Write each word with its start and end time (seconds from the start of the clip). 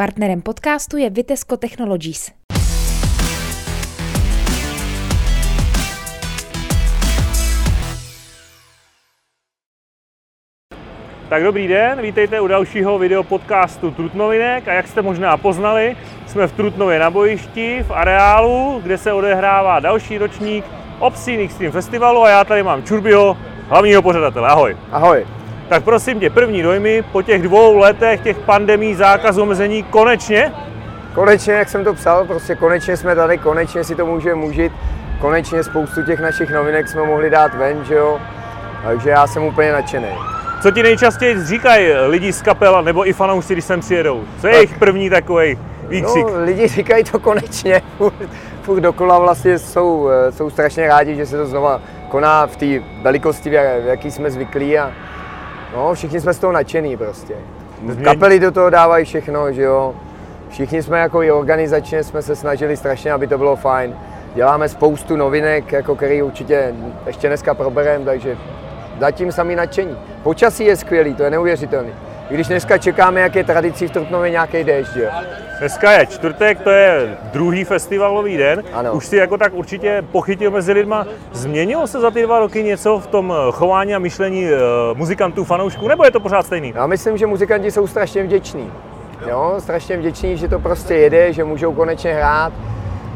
Partnerem 0.00 0.40
podcastu 0.40 0.96
je 0.96 1.10
Vitesco 1.10 1.56
Technologies. 1.56 2.32
Tak 11.28 11.42
dobrý 11.42 11.68
den, 11.68 12.02
vítejte 12.02 12.40
u 12.40 12.46
dalšího 12.46 12.98
video 12.98 13.22
podcastu 13.22 13.90
Trutnovinek 13.90 14.68
a 14.68 14.72
jak 14.72 14.88
jste 14.88 15.02
možná 15.02 15.36
poznali, 15.36 15.96
jsme 16.26 16.46
v 16.46 16.52
Trutnově 16.52 16.98
na 16.98 17.10
bojišti 17.10 17.82
v 17.82 17.90
areálu, 17.90 18.80
kde 18.82 18.98
se 18.98 19.12
odehrává 19.12 19.80
další 19.80 20.18
ročník 20.18 20.64
Obscene 20.98 21.42
Extreme 21.42 21.72
Festivalu 21.72 22.22
a 22.22 22.28
já 22.28 22.44
tady 22.44 22.62
mám 22.62 22.82
Čurbiho, 22.82 23.36
hlavního 23.68 24.02
pořadatele. 24.02 24.48
Ahoj. 24.48 24.76
Ahoj. 24.90 25.39
Tak 25.70 25.84
prosím 25.84 26.20
tě, 26.20 26.30
první 26.30 26.62
dojmy 26.62 27.04
po 27.12 27.22
těch 27.22 27.42
dvou 27.42 27.76
letech 27.76 28.20
těch 28.20 28.38
pandemí, 28.38 28.94
zákazu, 28.94 29.42
omezení, 29.42 29.82
konečně? 29.82 30.52
Konečně, 31.14 31.52
jak 31.52 31.68
jsem 31.68 31.84
to 31.84 31.94
psal, 31.94 32.26
prostě 32.26 32.54
konečně 32.54 32.96
jsme 32.96 33.14
tady, 33.14 33.38
konečně 33.38 33.84
si 33.84 33.94
to 33.94 34.06
můžeme 34.06 34.44
užít, 34.44 34.72
konečně 35.20 35.64
spoustu 35.64 36.02
těch 36.02 36.20
našich 36.20 36.50
novinek 36.50 36.88
jsme 36.88 37.02
mohli 37.02 37.30
dát 37.30 37.54
ven, 37.54 37.84
že 37.84 37.94
jo, 37.94 38.20
takže 38.84 39.10
já 39.10 39.26
jsem 39.26 39.42
úplně 39.42 39.72
nadšený. 39.72 40.08
Co 40.62 40.70
ti 40.70 40.82
nejčastěji 40.82 41.44
říkají 41.44 41.92
lidi 42.06 42.32
z 42.32 42.42
kapela 42.42 42.80
nebo 42.80 43.08
i 43.08 43.12
fanoušci, 43.12 43.52
když 43.52 43.64
sem 43.64 43.80
přijedou? 43.80 44.24
Co 44.40 44.46
je 44.46 44.54
jejich 44.54 44.78
první 44.78 45.10
takový 45.10 45.58
výkřik? 45.88 46.26
No, 46.26 46.44
lidi 46.44 46.68
říkají 46.68 47.04
to 47.04 47.18
konečně, 47.18 47.82
furt, 47.98 48.14
furt 48.62 48.80
dokola 48.80 49.18
vlastně 49.18 49.58
jsou, 49.58 50.08
eh, 50.08 50.32
jsou 50.32 50.50
strašně 50.50 50.88
rádi, 50.88 51.16
že 51.16 51.26
se 51.26 51.36
to 51.36 51.46
znova 51.46 51.80
koná 52.08 52.46
v 52.46 52.56
té 52.56 52.66
velikosti, 53.02 53.50
v 53.50 53.86
jaký 53.86 54.10
jsme 54.10 54.30
zvyklí 54.30 54.78
a 54.78 54.92
no, 55.74 55.94
všichni 55.94 56.20
jsme 56.20 56.34
z 56.34 56.38
toho 56.38 56.52
nadšený 56.52 56.96
prostě. 56.96 57.34
Změň- 57.88 58.04
Kapely 58.04 58.40
do 58.40 58.50
toho 58.50 58.70
dávají 58.70 59.04
všechno, 59.04 59.52
že 59.52 59.62
jo. 59.62 59.94
Všichni 60.50 60.82
jsme 60.82 60.98
jako 60.98 61.22
i 61.22 61.30
organizačně 61.32 62.04
jsme 62.04 62.22
se 62.22 62.36
snažili 62.36 62.76
strašně, 62.76 63.12
aby 63.12 63.26
to 63.26 63.38
bylo 63.38 63.56
fajn. 63.56 63.94
Děláme 64.34 64.68
spoustu 64.68 65.16
novinek, 65.16 65.72
jako 65.72 65.94
který 65.96 66.22
určitě 66.22 66.74
ještě 67.06 67.28
dneska 67.28 67.54
probereme, 67.54 68.04
takže 68.04 68.36
zatím 69.00 69.32
sami 69.32 69.56
nadšení. 69.56 69.96
Počasí 70.22 70.64
je 70.64 70.76
skvělý, 70.76 71.14
to 71.14 71.22
je 71.22 71.30
neuvěřitelný. 71.30 71.90
Když 72.30 72.48
dneska 72.48 72.78
čekáme, 72.78 73.20
jak 73.20 73.34
je 73.34 73.44
tradicí 73.44 73.86
v 73.86 73.90
Trutnově 73.90 74.30
nějaký 74.30 74.64
déšť, 74.64 74.96
jo. 74.96 75.08
Dneska 75.58 75.92
je 75.92 76.06
čtvrtek, 76.06 76.60
to 76.60 76.70
je 76.70 77.16
druhý 77.32 77.64
festivalový 77.64 78.36
den. 78.36 78.62
Ano. 78.72 78.92
Už 78.92 79.06
si 79.06 79.16
jako 79.16 79.38
tak 79.38 79.54
určitě 79.54 80.02
pochytil 80.12 80.50
mezi 80.50 80.72
lidma. 80.72 81.06
Změnilo 81.32 81.86
se 81.86 82.00
za 82.00 82.10
ty 82.10 82.22
dva 82.22 82.38
roky 82.38 82.62
něco 82.62 82.98
v 82.98 83.06
tom 83.06 83.34
eh, 83.36 83.52
chování 83.52 83.94
a 83.94 83.98
myšlení 83.98 84.46
eh, 84.46 84.58
muzikantů, 84.94 85.44
fanoušků, 85.44 85.88
nebo 85.88 86.04
je 86.04 86.10
to 86.10 86.20
pořád 86.20 86.46
stejný? 86.46 86.72
Já 86.76 86.86
myslím, 86.86 87.16
že 87.16 87.26
muzikanti 87.26 87.70
jsou 87.70 87.86
strašně 87.86 88.22
vděční. 88.22 88.72
Jo, 89.28 89.54
strašně 89.58 89.96
vděční, 89.96 90.36
že 90.36 90.48
to 90.48 90.58
prostě 90.58 90.94
jede, 90.94 91.32
že 91.32 91.44
můžou 91.44 91.72
konečně 91.72 92.14
hrát, 92.14 92.52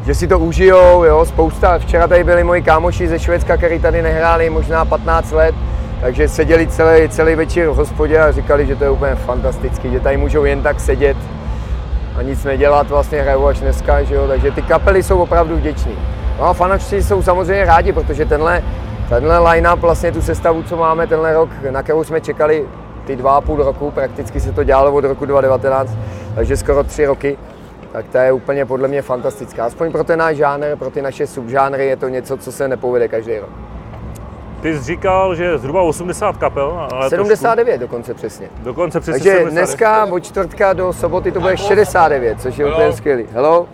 že 0.06 0.14
si 0.14 0.28
to 0.28 0.38
užijou, 0.38 1.04
jo, 1.04 1.24
spousta. 1.24 1.78
Včera 1.78 2.08
tady 2.08 2.24
byli 2.24 2.44
moji 2.44 2.62
kámoši 2.62 3.08
ze 3.08 3.18
Švédska, 3.18 3.56
kteří 3.56 3.78
tady 3.78 4.02
nehráli 4.02 4.50
možná 4.50 4.84
15 4.84 5.32
let, 5.32 5.54
takže 6.00 6.28
seděli 6.28 6.66
celý, 6.66 7.08
celý 7.08 7.34
večer 7.34 7.68
v 7.68 7.74
hospodě 7.74 8.18
a 8.18 8.32
říkali, 8.32 8.66
že 8.66 8.76
to 8.76 8.84
je 8.84 8.90
úplně 8.90 9.14
fantastický, 9.14 9.90
že 9.90 10.00
tady 10.00 10.16
můžou 10.16 10.44
jen 10.44 10.62
tak 10.62 10.80
sedět 10.80 11.16
a 12.16 12.22
nic 12.22 12.44
nedělat, 12.44 12.88
vlastně 12.88 13.22
hrajou 13.22 13.46
až 13.46 13.60
dneska, 13.60 14.02
že 14.02 14.14
jo, 14.14 14.28
takže 14.28 14.50
ty 14.50 14.62
kapely 14.62 15.02
jsou 15.02 15.18
opravdu 15.18 15.56
vděční. 15.56 15.98
No 16.38 16.44
a 16.44 16.52
fanoušci 16.52 17.02
jsou 17.02 17.22
samozřejmě 17.22 17.64
rádi, 17.64 17.92
protože 17.92 18.24
tenhle, 18.24 18.62
tenhle 19.08 19.38
line-up, 19.38 19.80
vlastně 19.80 20.12
tu 20.12 20.22
sestavu, 20.22 20.62
co 20.62 20.76
máme 20.76 21.06
tenhle 21.06 21.34
rok, 21.34 21.50
na 21.70 21.82
kterou 21.82 22.04
jsme 22.04 22.20
čekali 22.20 22.64
ty 23.06 23.16
dva 23.16 23.36
a 23.36 23.40
půl 23.40 23.56
roku, 23.56 23.90
prakticky 23.90 24.40
se 24.40 24.52
to 24.52 24.64
dělalo 24.64 24.92
od 24.92 25.04
roku 25.04 25.26
2019, 25.26 25.92
takže 26.34 26.56
skoro 26.56 26.84
tři 26.84 27.06
roky, 27.06 27.38
tak 27.92 28.08
to 28.08 28.18
je 28.18 28.32
úplně 28.32 28.66
podle 28.66 28.88
mě 28.88 29.02
fantastická. 29.02 29.64
Aspoň 29.64 29.92
pro 29.92 30.04
ten 30.04 30.18
náš 30.18 30.36
žánr, 30.36 30.76
pro 30.78 30.90
ty 30.90 31.02
naše 31.02 31.26
subžánry 31.26 31.86
je 31.86 31.96
to 31.96 32.08
něco, 32.08 32.36
co 32.36 32.52
se 32.52 32.68
nepovede 32.68 33.08
každý 33.08 33.38
rok. 33.38 33.73
Ty 34.64 34.76
jsi 34.78 34.84
říkal, 34.84 35.34
že 35.34 35.58
zhruba 35.58 35.82
80 35.82 36.36
kapel. 36.36 36.86
Ale 36.92 37.10
79 37.10 37.78
dokonce 37.78 38.14
přesně. 38.14 38.46
Trošku, 38.46 38.64
dokonce 38.64 39.00
přesně 39.00 39.12
Takže 39.12 39.30
79. 39.30 39.52
dneska 39.52 40.04
od 40.04 40.20
čtvrtka 40.20 40.72
do 40.72 40.92
soboty 40.92 41.32
to 41.32 41.40
bude 41.40 41.56
69, 41.56 42.40
což 42.40 42.58
je 42.58 42.66
úplně 42.66 42.92
skvělý. 42.92 43.24
Hello? 43.32 43.66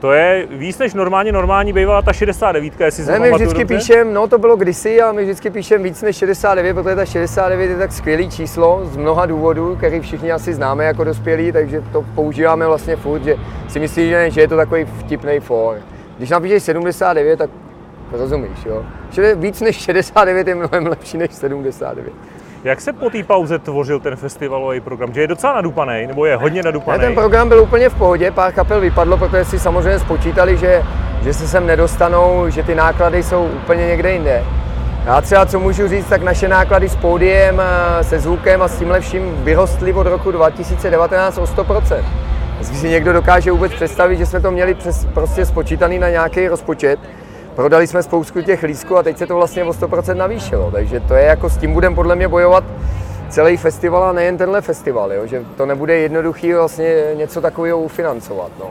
To 0.00 0.12
je 0.12 0.46
víc 0.50 0.78
než 0.78 0.94
normálně, 0.94 1.32
normální 1.32 1.72
bývala 1.72 2.02
ta 2.02 2.12
69, 2.12 2.80
jestli 2.80 3.04
si 3.04 3.10
Ne, 3.10 3.18
my 3.18 3.32
vždycky 3.32 3.58
dobře. 3.58 3.76
píšem, 3.76 4.14
no 4.14 4.26
to 4.28 4.38
bylo 4.38 4.56
kdysi, 4.56 5.02
ale 5.02 5.12
my 5.12 5.22
vždycky 5.22 5.50
píšem 5.50 5.82
víc 5.82 6.02
než 6.02 6.16
69, 6.16 6.74
protože 6.74 6.96
ta 6.96 7.04
69 7.04 7.70
je 7.70 7.76
tak 7.76 7.92
skvělý 7.92 8.30
číslo 8.30 8.80
z 8.84 8.96
mnoha 8.96 9.26
důvodů, 9.26 9.76
který 9.76 10.00
všichni 10.00 10.32
asi 10.32 10.54
známe 10.54 10.84
jako 10.84 11.04
dospělí, 11.04 11.52
takže 11.52 11.82
to 11.92 12.04
používáme 12.14 12.66
vlastně 12.66 12.96
furt, 12.96 13.24
že 13.24 13.36
si 13.68 13.80
myslí, 13.80 14.08
že, 14.08 14.30
že 14.30 14.40
je 14.40 14.48
to 14.48 14.56
takový 14.56 14.84
vtipný 14.84 15.40
for. 15.40 15.76
Když 16.18 16.30
napíšeš 16.30 16.62
79, 16.62 17.38
tak 17.38 17.50
rozumíš, 18.18 18.64
jo. 18.66 18.82
Čili 19.10 19.34
víc 19.34 19.60
než 19.60 19.76
69 19.76 20.48
je 20.48 20.54
mnohem 20.54 20.86
lepší 20.86 21.16
než 21.18 21.34
79. 21.34 22.12
Jak 22.64 22.80
se 22.80 22.92
po 22.92 23.10
té 23.10 23.22
pauze 23.22 23.58
tvořil 23.58 24.00
ten 24.00 24.16
festivalový 24.16 24.80
program? 24.80 25.14
Že 25.14 25.20
je 25.20 25.26
docela 25.26 25.52
nadupaný, 25.54 26.06
nebo 26.06 26.26
je 26.26 26.36
hodně 26.36 26.62
Ne, 26.62 26.66
nadupaný? 26.66 27.00
ten 27.00 27.14
program 27.14 27.48
byl 27.48 27.60
úplně 27.60 27.88
v 27.88 27.94
pohodě, 27.94 28.30
pár 28.30 28.52
kapel 28.52 28.80
vypadlo, 28.80 29.16
protože 29.16 29.44
si 29.44 29.58
samozřejmě 29.58 29.98
spočítali, 29.98 30.56
že, 30.56 30.82
že 31.22 31.34
se 31.34 31.48
sem 31.48 31.66
nedostanou, 31.66 32.44
že 32.48 32.62
ty 32.62 32.74
náklady 32.74 33.22
jsou 33.22 33.44
úplně 33.44 33.86
někde 33.86 34.12
jinde. 34.12 34.42
Já 35.06 35.20
třeba, 35.20 35.46
co 35.46 35.60
můžu 35.60 35.88
říct, 35.88 36.06
tak 36.06 36.22
naše 36.22 36.48
náklady 36.48 36.88
s 36.88 36.96
pódiem, 36.96 37.62
se 38.02 38.18
zvukem 38.18 38.62
a 38.62 38.68
s 38.68 38.78
tímhle 38.78 39.00
vším 39.00 39.34
vyrostly 39.44 39.92
od 39.92 40.06
roku 40.06 40.30
2019 40.30 41.38
o 41.38 41.44
100%. 41.44 42.04
Jestli 42.58 42.76
si 42.76 42.88
někdo 42.88 43.12
dokáže 43.12 43.50
vůbec 43.52 43.72
představit, 43.72 44.16
že 44.16 44.26
jsme 44.26 44.40
to 44.40 44.50
měli 44.50 44.74
přes, 44.74 45.04
prostě 45.14 45.46
spočítaný 45.46 45.98
na 45.98 46.08
nějaký 46.10 46.48
rozpočet, 46.48 46.98
prodali 47.54 47.86
jsme 47.86 48.02
spoustu 48.02 48.42
těch 48.42 48.62
lístků 48.62 48.96
a 48.96 49.02
teď 49.02 49.18
se 49.18 49.26
to 49.26 49.34
vlastně 49.34 49.64
o 49.64 49.70
100% 49.70 50.16
navýšilo, 50.16 50.70
takže 50.70 51.00
to 51.00 51.14
je 51.14 51.24
jako 51.24 51.50
s 51.50 51.56
tím 51.56 51.72
budeme 51.72 51.96
podle 51.96 52.16
mě 52.16 52.28
bojovat 52.28 52.64
celý 53.28 53.56
festival 53.56 54.04
a 54.04 54.12
nejen 54.12 54.36
tenhle 54.36 54.60
festival, 54.60 55.12
jo? 55.12 55.26
že 55.26 55.44
to 55.56 55.66
nebude 55.66 55.96
jednoduchý 55.96 56.52
vlastně 56.52 57.04
něco 57.14 57.40
takového 57.40 57.78
ufinancovat. 57.78 58.52
No. 58.60 58.70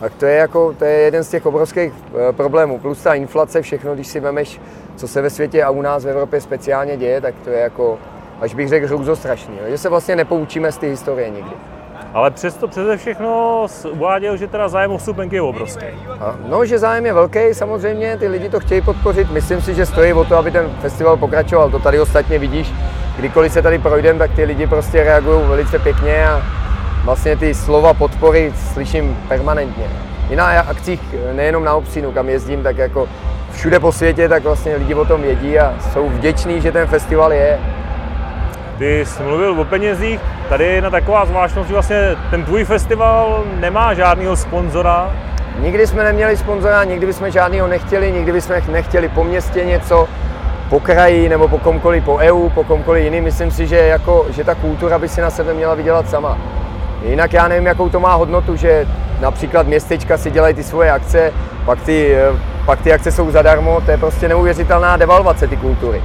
Tak 0.00 0.14
to 0.14 0.26
je, 0.26 0.36
jako, 0.36 0.74
to 0.78 0.84
je 0.84 0.92
jeden 0.92 1.24
z 1.24 1.28
těch 1.28 1.46
obrovských 1.46 1.92
eh, 1.92 2.32
problémů. 2.32 2.78
Plus 2.78 3.02
ta 3.02 3.14
inflace, 3.14 3.62
všechno, 3.62 3.94
když 3.94 4.06
si 4.06 4.20
vemeš, 4.20 4.60
co 4.96 5.08
se 5.08 5.22
ve 5.22 5.30
světě 5.30 5.64
a 5.64 5.70
u 5.70 5.82
nás 5.82 6.04
v 6.04 6.08
Evropě 6.08 6.40
speciálně 6.40 6.96
děje, 6.96 7.20
tak 7.20 7.34
to 7.44 7.50
je 7.50 7.60
jako, 7.60 7.98
až 8.40 8.54
bych 8.54 8.68
řekl, 8.68 8.86
hrůzostrašný. 8.86 9.54
Že 9.68 9.78
se 9.78 9.88
vlastně 9.88 10.16
nepoučíme 10.16 10.72
z 10.72 10.78
té 10.78 10.86
historie 10.86 11.30
nikdy. 11.30 11.73
Ale 12.14 12.30
přesto 12.30 12.68
přeze 12.68 12.96
všechno 12.96 13.66
uváděl, 13.90 14.36
že 14.36 14.46
teda 14.46 14.68
zájem 14.68 14.90
o 14.90 14.98
vstupenky 14.98 15.36
je 15.36 15.42
obrovský. 15.42 15.86
No, 16.48 16.64
že 16.64 16.78
zájem 16.78 17.06
je 17.06 17.12
velký, 17.12 17.38
samozřejmě, 17.52 18.16
ty 18.16 18.28
lidi 18.28 18.48
to 18.48 18.60
chtějí 18.60 18.80
podpořit. 18.80 19.30
Myslím 19.30 19.62
si, 19.62 19.74
že 19.74 19.86
stojí 19.86 20.12
o 20.12 20.24
to, 20.24 20.36
aby 20.36 20.50
ten 20.50 20.70
festival 20.80 21.16
pokračoval. 21.16 21.70
To 21.70 21.78
tady 21.78 22.00
ostatně 22.00 22.38
vidíš, 22.38 22.72
kdykoliv 23.18 23.52
se 23.52 23.62
tady 23.62 23.78
projdem, 23.78 24.18
tak 24.18 24.30
ty 24.30 24.44
lidi 24.44 24.66
prostě 24.66 25.04
reagují 25.04 25.48
velice 25.48 25.78
pěkně 25.78 26.26
a 26.26 26.42
vlastně 27.04 27.36
ty 27.36 27.54
slova 27.54 27.94
podpory 27.94 28.52
slyším 28.72 29.18
permanentně. 29.28 29.84
I 30.30 30.36
na 30.36 30.60
akcích, 30.60 31.00
nejenom 31.32 31.64
na 31.64 31.74
Obsínu, 31.74 32.12
kam 32.12 32.28
jezdím, 32.28 32.62
tak 32.62 32.76
jako 32.76 33.08
všude 33.52 33.80
po 33.80 33.92
světě, 33.92 34.28
tak 34.28 34.42
vlastně 34.42 34.76
lidi 34.76 34.94
o 34.94 35.04
tom 35.04 35.22
vědí 35.22 35.58
a 35.58 35.74
jsou 35.92 36.08
vděční, 36.08 36.60
že 36.60 36.72
ten 36.72 36.86
festival 36.86 37.32
je. 37.32 37.58
Ty 38.78 39.06
jsi 39.06 39.22
mluvil 39.22 39.60
o 39.60 39.64
penězích, 39.64 40.20
tady 40.48 40.64
je 40.64 40.70
jedna 40.70 40.90
taková 40.90 41.26
zvláštnost, 41.26 41.68
že 41.68 41.72
vlastně 41.72 42.16
ten 42.30 42.44
tvůj 42.44 42.64
festival 42.64 43.44
nemá 43.60 43.94
žádného 43.94 44.36
sponzora. 44.36 45.10
Nikdy 45.58 45.86
jsme 45.86 46.04
neměli 46.04 46.36
sponzora, 46.36 46.84
nikdy 46.84 47.06
bychom 47.06 47.30
žádného 47.30 47.68
nechtěli, 47.68 48.12
nikdy 48.12 48.32
bychom 48.32 48.56
nechtěli 48.68 49.08
po 49.08 49.24
městě 49.24 49.64
něco, 49.64 50.08
po 50.70 50.80
kraji 50.80 51.28
nebo 51.28 51.48
po 51.48 51.58
komkoliv, 51.58 52.04
po 52.04 52.16
EU, 52.16 52.48
po 52.48 52.64
komkoliv 52.64 53.04
jiným. 53.04 53.24
Myslím 53.24 53.50
si, 53.50 53.66
že, 53.66 53.76
jako, 53.76 54.26
že 54.30 54.44
ta 54.44 54.54
kultura 54.54 54.98
by 54.98 55.08
si 55.08 55.20
na 55.20 55.30
sebe 55.30 55.54
měla 55.54 55.74
vydělat 55.74 56.10
sama. 56.10 56.38
Jinak 57.02 57.32
já 57.32 57.48
nevím, 57.48 57.66
jakou 57.66 57.88
to 57.88 58.00
má 58.00 58.14
hodnotu, 58.14 58.56
že 58.56 58.86
například 59.20 59.66
městečka 59.66 60.18
si 60.18 60.30
dělají 60.30 60.54
ty 60.54 60.62
svoje 60.62 60.90
akce, 60.90 61.32
pak 61.66 61.80
ty, 61.80 62.14
eh, 62.14 62.38
pak 62.66 62.80
ty 62.80 62.92
akce 62.92 63.12
jsou 63.12 63.30
zadarmo, 63.30 63.80
to 63.80 63.90
je 63.90 63.98
prostě 63.98 64.28
neuvěřitelná 64.28 64.96
devalvace 64.96 65.46
ty 65.46 65.56
kultury. 65.56 66.02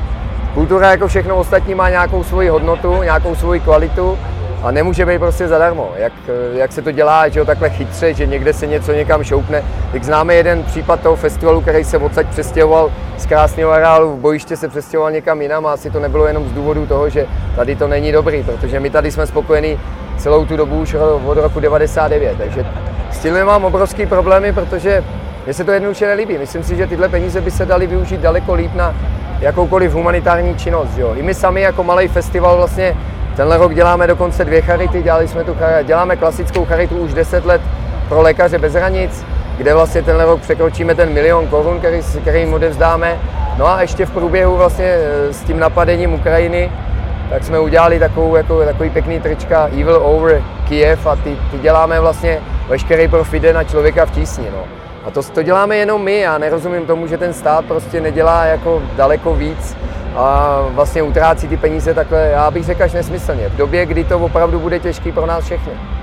Kultura 0.54 0.92
jako 0.92 1.08
všechno 1.08 1.36
ostatní 1.36 1.76
má 1.76 1.90
nějakou 1.90 2.24
svoji 2.24 2.50
hodnotu, 2.50 3.04
nějakou 3.04 3.36
svoji 3.36 3.60
kvalitu 3.60 4.18
a 4.64 4.72
nemůže 4.72 5.06
být 5.06 5.20
prostě 5.20 5.48
zadarmo. 5.48 5.92
Jak, 5.96 6.14
jak 6.54 6.72
se 6.72 6.82
to 6.82 6.92
dělá, 6.92 7.30
že 7.30 7.40
jo, 7.40 7.46
takhle 7.46 7.70
chytře, 7.70 8.14
že 8.14 8.26
někde 8.26 8.54
se 8.54 8.68
něco 8.68 8.94
někam 8.94 9.24
šoupne. 9.24 9.64
Jak 9.94 10.04
známe 10.04 10.36
jeden 10.36 10.64
případ 10.64 11.00
toho 11.00 11.16
festivalu, 11.16 11.62
který 11.62 11.84
se 11.84 11.98
odsaď 11.98 12.28
přestěhoval 12.28 12.92
z 13.18 13.26
krásného 13.26 13.72
areálu 13.72 14.14
v 14.14 14.20
bojiště 14.20 14.58
se 14.58 14.68
přestěhoval 14.68 15.12
někam 15.12 15.42
jinam 15.42 15.66
a 15.66 15.74
asi 15.74 15.90
to 15.90 16.00
nebylo 16.00 16.28
jenom 16.28 16.50
z 16.50 16.52
důvodu 16.52 16.86
toho, 16.86 17.10
že 17.10 17.26
tady 17.56 17.76
to 17.76 17.88
není 17.88 18.12
dobrý, 18.12 18.44
protože 18.44 18.80
my 18.80 18.90
tady 18.90 19.12
jsme 19.12 19.28
spokojení 19.28 19.80
celou 20.18 20.46
tu 20.46 20.58
dobu 20.58 20.80
už 20.80 20.94
od 21.26 21.38
roku 21.38 21.60
99. 21.60 22.38
Takže 22.38 22.66
s 23.12 23.20
tím 23.20 23.46
mám 23.46 23.66
obrovský 23.66 24.06
problémy, 24.06 24.54
protože 24.54 25.04
mně 25.46 25.54
se 25.54 25.64
to 25.64 25.72
jednoduše 25.72 26.08
nelíbí. 26.08 26.38
Myslím 26.38 26.64
si, 26.64 26.76
že 26.76 26.88
tyhle 26.88 27.10
peníze 27.10 27.42
by 27.42 27.52
se 27.52 27.66
daly 27.66 27.88
využít 27.88 28.22
daleko 28.22 28.54
líp 28.54 28.74
na 28.76 28.96
jakoukoliv 29.42 29.94
humanitární 29.94 30.56
činnost. 30.56 30.98
Jo. 30.98 31.14
I 31.16 31.22
my 31.22 31.34
sami 31.34 31.62
jako 31.62 31.84
malý 31.84 32.08
festival 32.08 32.58
vlastně 32.58 32.96
Tenhle 33.40 33.58
rok 33.58 33.74
děláme 33.74 34.08
dokonce 34.08 34.46
dvě 34.46 34.62
charity, 34.62 35.04
dělali 35.04 35.28
jsme 35.28 35.44
tu, 35.44 35.58
děláme 35.84 36.16
klasickou 36.16 36.66
charitu 36.66 36.98
už 36.98 37.14
10 37.14 37.46
let 37.46 37.62
pro 38.10 38.22
lékaře 38.22 38.58
bez 38.58 38.74
hranic, 38.74 39.26
kde 39.58 39.74
vlastně 39.74 40.02
tenhle 40.02 40.26
rok 40.26 40.42
překročíme 40.42 40.96
ten 40.96 41.14
milion 41.14 41.48
korun, 41.48 41.80
který, 41.80 42.02
který 42.22 42.40
jim 42.40 42.54
odevzdáme. 42.54 43.20
No 43.58 43.68
a 43.68 43.82
ještě 43.82 44.06
v 44.06 44.12
průběhu 44.12 44.58
vlastně 44.58 44.86
eh, 44.86 45.34
s 45.34 45.42
tím 45.42 45.60
napadením 45.60 46.14
Ukrajiny, 46.14 46.72
tak 47.30 47.44
jsme 47.44 47.60
udělali 47.60 48.00
takovou, 48.00 48.36
jako, 48.36 48.66
takový 48.66 48.90
pěkný 48.90 49.20
trička 49.20 49.66
Evil 49.66 50.02
Over 50.04 50.42
Kiev 50.68 51.08
a 51.08 51.16
ty, 51.16 51.38
ty 51.52 51.58
děláme 51.58 52.00
vlastně 52.00 52.40
veškerý 52.68 53.08
profit 53.08 53.44
na 53.54 53.64
člověka 53.64 54.06
v 54.06 54.12
tísni. 54.12 54.48
No. 54.52 54.64
A 55.06 55.12
to, 55.12 55.24
to 55.24 55.44
děláme 55.44 55.78
jenom 55.78 56.04
my, 56.04 56.20
já 56.20 56.38
nerozumím 56.38 56.86
tomu, 56.86 57.08
že 57.08 57.18
ten 57.18 57.34
stát 57.34 57.66
prostě 57.66 58.02
nedělá 58.02 58.46
jako 58.46 58.84
daleko 58.96 59.36
víc 59.36 59.78
a 60.16 60.60
vlastně 60.70 61.04
utrácí 61.04 61.48
ty 61.48 61.58
peníze 61.58 61.94
takhle, 61.94 62.28
já 62.28 62.52
bych 62.52 62.66
řekl 62.66 62.84
až 62.84 62.94
nesmyslně, 62.94 63.50
v 63.50 63.56
době, 63.56 63.86
kdy 63.86 64.04
to 64.04 64.20
opravdu 64.20 64.60
bude 64.60 64.80
těžký 64.80 65.12
pro 65.12 65.26
nás 65.26 65.46
všechny. 65.46 65.99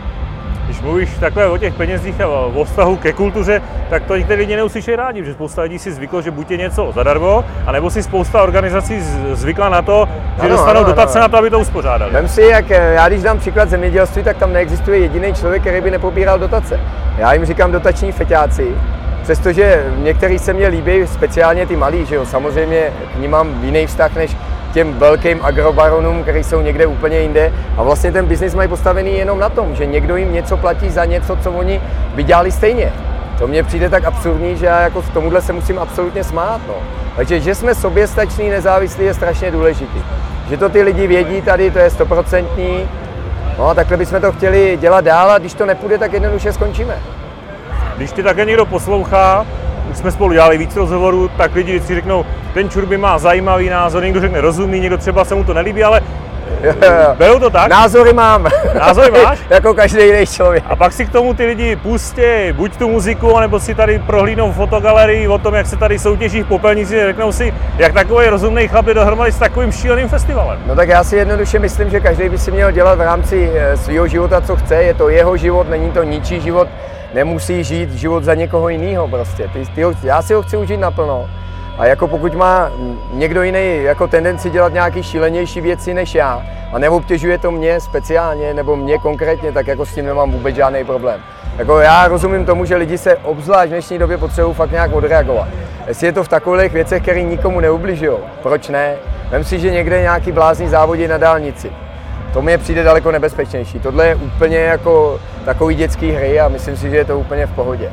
Když 0.76 0.84
mluvíš 0.84 1.11
takhle 1.20 1.46
o 1.46 1.58
těch 1.58 1.75
penězích 1.75 2.20
a 2.20 2.28
o 2.28 2.64
vztahu 2.64 2.96
ke 2.96 3.12
kultuře, 3.12 3.62
tak 3.90 4.05
to 4.05 4.17
některý 4.17 4.40
lidi 4.40 4.56
neuslyší 4.56 4.96
rádi, 4.96 5.25
že 5.25 5.32
spousta 5.32 5.62
lidí 5.62 5.78
si 5.78 5.93
zvyklo, 5.93 6.23
že 6.23 6.31
buď 6.31 6.50
je 6.50 6.56
něco 6.56 6.93
zadarmo, 6.94 7.44
anebo 7.67 7.90
si 7.90 8.02
spousta 8.02 8.43
organizací 8.43 9.00
zvykla 9.32 9.69
na 9.69 9.82
to, 9.82 10.08
že 10.37 10.40
ano, 10.40 10.49
dostanou 10.49 10.81
ano, 10.81 10.88
dotace 10.88 11.19
ano. 11.19 11.25
na 11.25 11.28
to, 11.28 11.37
aby 11.37 11.50
to 11.50 11.58
uspořádali. 11.58 12.12
Vem 12.12 12.28
si, 12.28 12.43
jak 12.43 12.70
já 12.70 13.08
když 13.08 13.23
dám 13.23 13.38
příklad 13.38 13.70
zemědělství, 13.70 14.23
tak 14.23 14.37
tam 14.37 14.52
neexistuje 14.52 14.99
jediný 14.99 15.34
člověk, 15.34 15.62
který 15.62 15.81
by 15.81 15.90
nepobíral 15.90 16.38
dotace. 16.38 16.81
Já 17.19 17.32
jim 17.32 17.44
říkám 17.44 17.73
dotační 17.73 18.12
feťáci, 18.12 18.75
přestože 19.23 19.84
některý 19.99 20.38
se 20.38 20.52
mě 20.52 20.69
líbí, 20.69 21.06
speciálně 21.06 21.67
ty 21.67 21.76
malí, 21.76 22.06
že 22.06 22.14
jo, 22.14 22.26
samozřejmě 22.26 22.93
k 23.14 23.20
ním 23.20 23.31
mám 23.31 23.64
jiný 23.64 23.87
vztah 23.87 24.14
než 24.14 24.37
těm 24.76 24.93
velkým 24.93 25.38
agrobaronům, 25.43 26.23
který 26.23 26.44
jsou 26.44 26.61
někde 26.61 26.87
úplně 26.87 27.19
jinde. 27.19 27.52
A 27.76 27.82
vlastně 27.82 28.12
ten 28.12 28.26
biznis 28.26 28.55
mají 28.55 28.69
postavený 28.69 29.19
jenom 29.19 29.38
na 29.38 29.49
tom, 29.49 29.75
že 29.75 29.87
někdo 29.87 30.17
jim 30.17 30.32
něco 30.32 30.56
platí 30.56 30.90
za 30.90 31.05
něco, 31.05 31.37
co 31.37 31.52
oni 31.52 31.81
by 32.14 32.23
dělali 32.23 32.52
stejně. 32.52 32.93
To 33.38 33.46
mně 33.46 33.62
přijde 33.62 33.90
tak 33.90 34.05
absurdní, 34.05 34.56
že 34.56 34.67
já 34.67 34.81
jako 34.81 35.02
k 35.02 35.11
tomuhle 35.11 35.43
se 35.43 35.52
musím 35.52 35.78
absolutně 35.78 36.25
smát. 36.25 36.61
No. 36.69 36.75
Takže, 37.17 37.40
že 37.40 37.55
jsme 37.55 37.75
soběstační, 37.75 38.50
nezávislí 38.50 39.05
je 39.05 39.14
strašně 39.14 39.50
důležitý. 39.50 40.00
Že 40.49 40.56
to 40.56 40.69
ty 40.69 40.82
lidi 40.82 41.06
vědí 41.06 41.43
tady, 41.43 41.70
to 41.70 41.78
je 41.78 41.90
stoprocentní. 41.90 42.88
No, 43.58 43.75
takhle 43.75 43.96
bychom 43.96 44.20
to 44.20 44.32
chtěli 44.32 44.78
dělat 44.81 45.05
dál 45.05 45.31
a 45.31 45.38
když 45.38 45.55
to 45.55 45.67
nepůjde, 45.67 45.99
tak 45.99 46.12
jednoduše 46.12 46.52
skončíme. 46.52 46.99
Když 47.96 48.12
ty 48.12 48.23
také 48.23 48.44
někdo 48.44 48.67
poslouchá, 48.67 49.46
už 49.91 49.97
jsme 49.97 50.11
spolu 50.12 50.33
dělali 50.33 50.59
víc 50.59 50.77
rozhovorů, 50.77 51.31
tak 51.37 51.55
lidi 51.55 51.73
vždycky 51.73 51.94
řeknou, 51.94 52.27
ten 52.55 52.71
Čurby 52.71 52.97
má 52.97 53.19
zajímavý 53.19 53.69
názor, 53.69 54.03
někdo 54.03 54.21
řekne 54.21 54.41
rozumí, 54.41 54.81
někdo 54.81 54.99
třeba 54.99 55.25
se 55.25 55.35
mu 55.35 55.44
to 55.44 55.55
nelíbí, 55.55 55.85
ale 55.85 56.03
Berou 57.19 57.38
to 57.38 57.50
tak? 57.50 57.71
Názory 57.71 58.12
mám. 58.12 58.49
Názory 58.79 59.11
máš? 59.11 59.38
jako 59.50 59.75
každý 59.75 60.05
jiný 60.05 60.27
člověk. 60.27 60.65
A 60.67 60.77
pak 60.77 60.93
si 60.93 61.06
k 61.06 61.12
tomu 61.12 61.35
ty 61.35 61.47
lidi 61.47 61.77
pustí 61.77 62.53
buď 62.53 62.77
tu 62.77 62.88
muziku, 62.88 63.41
nebo 63.41 63.61
si 63.61 63.75
tady 63.75 63.99
prohlídnou 63.99 64.53
fotogalerii 64.53 65.29
o 65.29 65.38
tom, 65.38 65.55
jak 65.55 65.67
se 65.67 65.77
tady 65.77 65.99
soutěží 65.99 66.43
v 66.43 66.47
popelnici, 66.47 67.05
řeknou 67.06 67.33
si, 67.33 67.55
jak 67.79 67.93
takový 67.93 68.27
rozumný 68.27 68.69
chlap 68.69 68.87
je 68.87 68.94
dohromady 68.94 69.33
s 69.33 69.38
takovým 69.38 69.73
šíleným 69.73 70.09
festivalem. 70.09 70.59
No 70.67 70.77
tak 70.77 70.88
já 70.88 71.05
si 71.05 71.17
jednoduše 71.17 71.59
myslím, 71.59 71.91
že 71.91 72.00
každý 72.00 72.29
by 72.29 72.38
si 72.38 72.50
měl 72.50 72.71
dělat 72.71 72.99
v 72.99 73.00
rámci 73.00 73.50
eh, 73.55 73.77
svého 73.77 74.06
života, 74.06 74.41
co 74.41 74.56
chce. 74.56 74.75
Je 74.75 74.94
to 74.94 75.09
jeho 75.09 75.37
život, 75.37 75.69
není 75.71 75.93
to 75.93 76.03
ničí 76.03 76.41
život 76.41 76.69
nemusí 77.16 77.64
žít 77.64 77.92
život 77.92 78.24
za 78.24 78.34
někoho 78.34 78.68
jiného 78.68 79.08
prostě. 79.08 79.48
Ty, 79.52 79.66
ty 79.74 79.82
ho, 79.82 79.92
já 80.02 80.22
si 80.22 80.34
ho 80.34 80.42
chci 80.42 80.56
užít 80.56 80.80
naplno. 80.80 81.26
A 81.78 81.86
jako 81.86 82.08
pokud 82.08 82.34
má 82.34 82.70
někdo 83.12 83.42
jiný 83.42 83.82
jako 83.82 84.06
tendenci 84.06 84.50
dělat 84.50 84.72
nějaký 84.72 85.02
šílenější 85.02 85.60
věci 85.60 85.94
než 85.94 86.14
já 86.14 86.42
a 86.72 86.78
neobtěžuje 86.78 87.38
to 87.38 87.50
mě 87.50 87.80
speciálně 87.80 88.54
nebo 88.54 88.76
mě 88.76 88.98
konkrétně, 88.98 89.52
tak 89.52 89.66
jako 89.66 89.86
s 89.86 89.94
tím 89.94 90.06
nemám 90.06 90.32
vůbec 90.32 90.56
žádný 90.56 90.84
problém. 90.84 91.20
Jako 91.58 91.78
já 91.78 92.08
rozumím 92.08 92.46
tomu, 92.46 92.64
že 92.64 92.76
lidi 92.76 92.98
se 92.98 93.16
obzvlášť 93.16 93.66
v 93.66 93.72
dnešní 93.72 93.98
době 93.98 94.18
potřebují 94.18 94.54
fakt 94.54 94.70
nějak 94.70 94.92
odreagovat. 94.92 95.48
Jestli 95.86 96.06
je 96.06 96.12
to 96.12 96.24
v 96.24 96.28
takových 96.28 96.72
věcech, 96.72 97.02
které 97.02 97.22
nikomu 97.22 97.60
neubližují, 97.60 98.18
proč 98.42 98.68
ne? 98.68 98.94
Vem 99.30 99.44
si, 99.44 99.58
že 99.60 99.70
někde 99.70 100.00
nějaký 100.00 100.32
blázní 100.32 100.68
závodí 100.68 101.08
na 101.08 101.18
dálnici 101.18 101.70
to 102.36 102.42
mi 102.42 102.58
přijde 102.58 102.82
daleko 102.82 103.10
nebezpečnější. 103.10 103.78
Tohle 103.78 104.06
je 104.06 104.14
úplně 104.14 104.58
jako 104.58 105.20
takový 105.46 105.75
dětský 105.75 106.10
hry 106.10 106.40
a 106.40 106.48
myslím 106.48 106.76
si, 106.76 106.90
že 106.90 106.96
je 106.96 107.04
to 107.04 107.19
úplně 107.19 107.46
v 107.46 107.52
pohodě. 107.52 107.90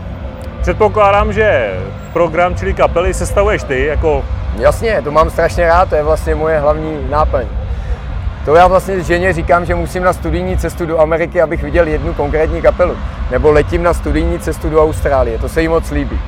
Předpokládám, 0.61 1.33
že 1.33 1.73
program, 2.13 2.55
čili 2.55 2.73
kapely, 2.73 3.13
sestavuješ 3.13 3.63
ty 3.63 3.85
jako... 3.85 4.23
Jasně, 4.59 5.01
to 5.03 5.11
mám 5.11 5.29
strašně 5.29 5.67
rád, 5.67 5.89
to 5.89 5.95
je 5.95 6.03
vlastně 6.03 6.35
moje 6.35 6.59
hlavní 6.59 7.07
náplň. 7.09 7.45
To 8.45 8.55
já 8.55 8.67
vlastně 8.67 9.03
ženě 9.03 9.33
říkám, 9.33 9.65
že 9.65 9.75
musím 9.75 10.03
na 10.03 10.13
studijní 10.13 10.57
cestu 10.57 10.85
do 10.85 10.99
Ameriky, 10.99 11.41
abych 11.41 11.63
viděl 11.63 11.87
jednu 11.87 12.13
konkrétní 12.13 12.61
kapelu. 12.61 12.97
Nebo 13.31 13.51
letím 13.51 13.83
na 13.83 13.93
studijní 13.93 14.39
cestu 14.39 14.69
do 14.69 14.83
Austrálie, 14.83 15.39
to 15.39 15.49
se 15.49 15.61
jí 15.61 15.67
moc 15.67 15.91
líbí. 15.91 16.19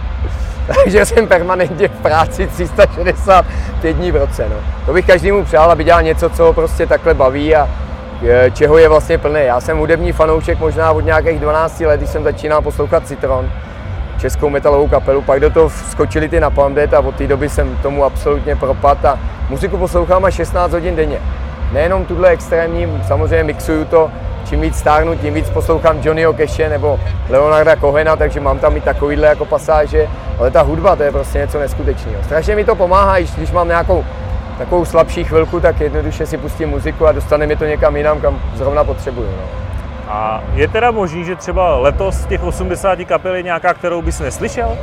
Takže 0.84 1.06
jsem 1.06 1.28
permanentně 1.28 1.88
v 1.88 2.02
práci 2.02 2.48
365 2.48 3.94
dní 3.94 4.12
v 4.12 4.16
roce. 4.16 4.46
No. 4.50 4.56
To 4.86 4.94
bych 4.94 5.08
každému 5.08 5.44
přál, 5.44 5.72
aby 5.72 5.84
dělal 5.84 6.04
něco, 6.04 6.30
co 6.30 6.44
ho 6.44 6.54
prostě 6.54 6.88
takhle 6.88 7.14
baví 7.14 7.56
a 7.56 7.70
čeho 8.54 8.78
je 8.78 8.90
vlastně 8.90 9.18
plný. 9.18 9.40
Já 9.46 9.62
jsem 9.62 9.78
hudební 9.78 10.12
fanoušek 10.12 10.60
možná 10.60 10.92
od 10.92 11.06
nějakých 11.06 11.40
12 11.40 11.80
let, 11.80 11.98
když 11.98 12.10
jsem 12.10 12.24
začínal 12.24 12.62
poslouchat 12.62 13.08
Citron, 13.08 13.52
českou 14.20 14.50
metalovou 14.50 14.88
kapelu, 14.88 15.22
pak 15.22 15.40
do 15.40 15.50
toho 15.50 15.70
skočili 15.70 16.30
ty 16.30 16.40
na 16.40 16.50
Pandet 16.50 16.94
a 16.94 17.00
od 17.00 17.16
té 17.16 17.28
doby 17.28 17.50
jsem 17.50 17.78
tomu 17.78 18.04
absolutně 18.04 18.56
propad 18.56 19.06
a 19.06 19.20
muziku 19.50 19.78
poslouchám 19.78 20.26
až 20.26 20.34
16 20.34 20.72
hodin 20.72 20.96
denně. 20.96 21.20
Nejenom 21.72 22.06
tuhle 22.06 22.30
extrémní, 22.30 23.04
samozřejmě 23.08 23.44
mixuju 23.44 23.86
to, 23.86 24.12
čím 24.46 24.62
víc 24.62 24.78
stárnu, 24.78 25.16
tím 25.16 25.34
víc 25.34 25.50
poslouchám 25.50 25.98
Johnnyho 26.02 26.34
Cache 26.34 26.70
nebo 26.70 27.00
Leonarda 27.30 27.76
Kohena, 27.76 28.16
takže 28.16 28.40
mám 28.40 28.60
tam 28.60 28.78
i 28.78 28.82
takovýhle 28.82 29.28
jako 29.28 29.46
pasáže, 29.46 30.08
ale 30.40 30.52
ta 30.52 30.62
hudba 30.62 30.96
to 30.96 31.04
je 31.04 31.12
prostě 31.12 31.38
něco 31.38 31.60
neskutečného. 31.60 32.24
Strašně 32.24 32.56
mi 32.56 32.66
to 32.66 32.76
pomáhá, 32.76 33.20
když 33.20 33.52
mám 33.52 33.68
nějakou 33.68 34.06
takovou 34.58 34.86
slabší 34.86 35.24
chvilku, 35.24 35.60
tak 35.60 35.82
jednoduše 35.82 36.26
si 36.26 36.38
pustím 36.38 36.70
muziku 36.70 37.08
a 37.08 37.12
dostane 37.12 37.48
mi 37.48 37.56
to 37.56 37.66
někam 37.66 37.96
jinam, 37.96 38.22
kam 38.22 38.42
zrovna 38.56 38.84
potřebuju. 38.84 39.28
No. 39.28 39.66
A 40.08 40.44
je 40.54 40.68
teda 40.68 40.92
možný, 40.92 41.26
že 41.26 41.36
třeba 41.36 41.80
letos 41.80 42.16
z 42.16 42.26
těch 42.26 42.44
80 42.44 43.00
kapel 43.06 43.36
je 43.36 43.44
nějaká, 43.44 43.74
kterou 43.74 44.02
bys 44.02 44.20
neslyšel? 44.20 44.78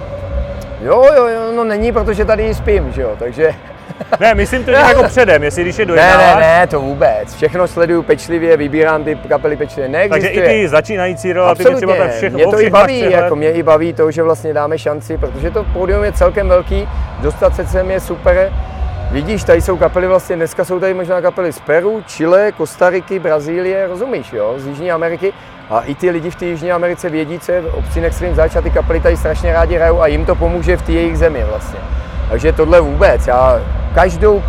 Jo, 0.80 1.04
jo, 1.16 1.26
jo, 1.26 1.52
no 1.56 1.64
není, 1.64 1.92
protože 1.92 2.24
tady 2.24 2.54
spím, 2.54 2.92
že 2.92 3.02
jo, 3.02 3.10
takže... 3.18 3.54
Ne, 4.20 4.34
myslím 4.34 4.64
to 4.64 4.70
jako 4.70 5.02
předem, 5.02 5.42
jestli 5.42 5.62
když 5.62 5.78
je 5.78 5.86
dojednáváš. 5.86 6.34
Ne, 6.34 6.40
ne, 6.40 6.58
ne, 6.58 6.66
to 6.66 6.80
vůbec. 6.80 7.34
Všechno 7.34 7.68
sleduju 7.68 8.02
pečlivě, 8.02 8.56
vybírám 8.56 9.04
ty 9.04 9.18
kapely 9.28 9.56
pečlivě. 9.56 9.88
Neexistuje. 9.88 10.34
Takže 10.34 10.52
i 10.52 10.62
ty 10.62 10.68
začínající 10.68 11.32
relativně 11.32 11.76
třeba 11.76 11.96
tak 11.96 12.10
všechno. 12.10 12.36
Mě 12.36 12.46
to 12.46 12.60
i 12.60 12.70
baví, 12.70 13.00
jako 13.00 13.36
mě 13.36 13.52
i 13.52 13.62
baví 13.62 13.92
to, 13.92 14.10
že 14.10 14.22
vlastně 14.22 14.54
dáme 14.54 14.78
šanci, 14.78 15.18
protože 15.18 15.50
to 15.50 15.64
pódium 15.64 16.04
je 16.04 16.12
celkem 16.12 16.48
velký, 16.48 16.88
dostat 17.20 17.56
se 17.56 17.66
sem 17.66 17.90
je 17.90 18.00
super, 18.00 18.52
Vidíš, 19.12 19.44
tady 19.44 19.60
jsou 19.60 19.76
kapely 19.76 20.06
vlastně, 20.06 20.36
dneska 20.36 20.64
jsou 20.64 20.80
tady 20.80 20.94
možná 20.94 21.20
kapely 21.20 21.52
z 21.52 21.60
Peru, 21.60 22.02
Chile, 22.06 22.52
Kostariky, 22.52 23.18
Brazílie, 23.18 23.86
rozumíš, 23.86 24.32
jo, 24.32 24.54
z 24.56 24.66
Jižní 24.66 24.92
Ameriky. 24.92 25.32
A 25.70 25.80
i 25.80 25.94
ty 25.94 26.10
lidi 26.10 26.30
v 26.30 26.36
té 26.36 26.44
Jižní 26.44 26.72
Americe 26.72 27.10
vědí, 27.10 27.38
co 27.38 27.52
je 27.52 27.62
obcí 27.62 28.00
Extreme 28.00 28.34
zač 28.34 28.56
a 28.56 28.60
ty 28.60 28.70
kapely 28.70 29.00
tady 29.00 29.16
strašně 29.16 29.52
rádi 29.52 29.76
hrajou 29.76 30.00
a 30.00 30.06
jim 30.06 30.26
to 30.26 30.34
pomůže 30.34 30.76
v 30.76 30.82
té 30.82 30.92
jejich 30.92 31.18
zemi 31.18 31.44
vlastně. 31.44 31.78
Takže 32.30 32.52
tohle 32.52 32.80
vůbec, 32.80 33.26
já 33.26 33.60
každou 33.94 34.42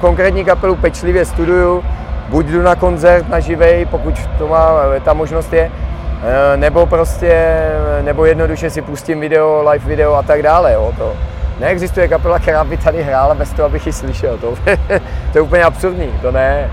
konkrétní 0.00 0.44
kapelu 0.44 0.76
pečlivě 0.76 1.24
studuju, 1.24 1.84
buď 2.28 2.46
jdu 2.46 2.62
na 2.62 2.74
koncert 2.74 3.28
na 3.28 3.40
živej, 3.40 3.86
pokud 3.86 4.14
to 4.38 4.48
má, 4.48 4.70
ta 5.04 5.12
možnost 5.12 5.52
je, 5.52 5.70
eh, 6.22 6.56
nebo 6.56 6.86
prostě, 6.86 7.62
nebo 8.02 8.24
jednoduše 8.24 8.70
si 8.70 8.82
pustím 8.82 9.20
video, 9.20 9.70
live 9.70 9.86
video 9.86 10.14
a 10.14 10.22
tak 10.22 10.42
dále, 10.42 10.72
jo, 10.72 10.92
to, 10.98 11.16
Neexistuje 11.60 12.08
kapela, 12.08 12.38
která 12.38 12.64
by 12.64 12.76
tady 12.76 13.02
hrála 13.02 13.34
bez 13.34 13.52
toho, 13.52 13.66
abych 13.66 13.86
ji 13.86 13.92
slyšel. 13.92 14.38
To, 14.38 14.54
to 15.32 15.38
je 15.38 15.40
úplně 15.40 15.64
absurdní, 15.64 16.12
to 16.22 16.32
ne. 16.32 16.70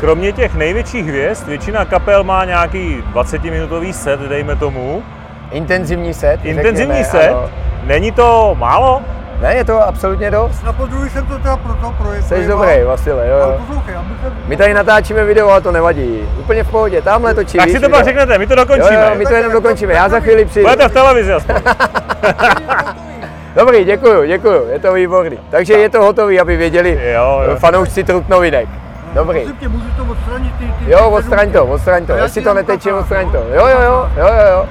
Kromě 0.00 0.32
těch 0.32 0.54
největších 0.54 1.06
hvězd, 1.06 1.46
většina 1.46 1.84
kapel 1.84 2.24
má 2.24 2.44
nějaký 2.44 3.04
20-minutový 3.12 3.92
set, 3.92 4.20
dejme 4.20 4.56
tomu. 4.56 5.02
Intenzivní 5.50 6.14
set. 6.14 6.44
Intenzivní 6.44 7.02
řekněme, 7.02 7.24
set? 7.24 7.30
Ano. 7.30 7.50
Není 7.84 8.12
to 8.12 8.56
málo? 8.58 9.02
Ne, 9.40 9.54
je 9.54 9.64
to 9.64 9.86
absolutně 9.86 10.30
dost. 10.30 10.62
Na 10.62 10.72
podruhé 10.72 11.10
jsem 11.10 11.26
to 11.26 11.38
teda 11.38 11.56
proto 11.56 11.94
projekt. 11.98 12.24
Jsi 12.24 12.46
dobrý, 12.46 12.82
Vasile, 12.84 13.28
jo. 13.28 13.36
Ale 13.42 13.58
poslouchej, 13.58 13.94
se... 13.94 14.32
My 14.46 14.56
tady 14.56 14.74
natáčíme 14.74 15.24
video, 15.24 15.48
ale 15.48 15.60
to 15.60 15.72
nevadí. 15.72 16.20
Úplně 16.38 16.64
v 16.64 16.70
pohodě, 16.70 17.02
tamhle 17.02 17.34
točí. 17.34 17.58
Tak 17.58 17.68
si 17.68 17.80
to 17.80 17.88
pak 17.88 18.04
řeknete, 18.04 18.38
my 18.38 18.46
to 18.46 18.54
dokončíme. 18.54 18.94
Jo, 18.94 19.10
jo, 19.10 19.14
my 19.14 19.26
to 19.26 19.34
jenom 19.34 19.52
dokončíme, 19.52 19.92
já 19.92 20.08
za 20.08 20.20
chvíli 20.20 20.44
přijdu. 20.44 20.68
Budete 20.68 20.88
v 20.88 20.92
televizi 20.92 21.32
aspoň. 21.32 21.54
Dobrý, 23.56 23.84
děkuju, 23.84 24.24
děkuju, 24.24 24.68
je 24.68 24.78
to 24.78 24.92
výborný. 24.92 25.38
Takže 25.50 25.72
je 25.72 25.88
to 25.88 26.02
hotový, 26.02 26.40
aby 26.40 26.56
věděli 26.56 27.00
jo, 27.14 27.42
jo. 27.48 27.56
fanoušci 27.56 28.04
Trut 28.04 28.28
novinek. 28.28 28.68
Dobrý. 29.14 29.40
Tě, 29.60 29.68
můžu 29.68 29.86
to 29.96 30.04
odstranit 30.10 30.52
ty, 30.58 30.64
ty 30.64 30.90
Jo, 30.90 31.10
odstraň 31.10 31.52
to, 31.52 31.66
odstraň 31.66 32.06
to. 32.06 32.12
Jestli 32.12 32.42
to 32.42 32.54
neteče, 32.54 32.92
odstraň 32.92 33.30
to. 33.30 33.36
Jo, 33.36 33.66
jo, 33.66 33.80
jo, 33.82 34.08
jo, 34.16 34.26
jo, 34.26 34.46
jo. 34.52 34.66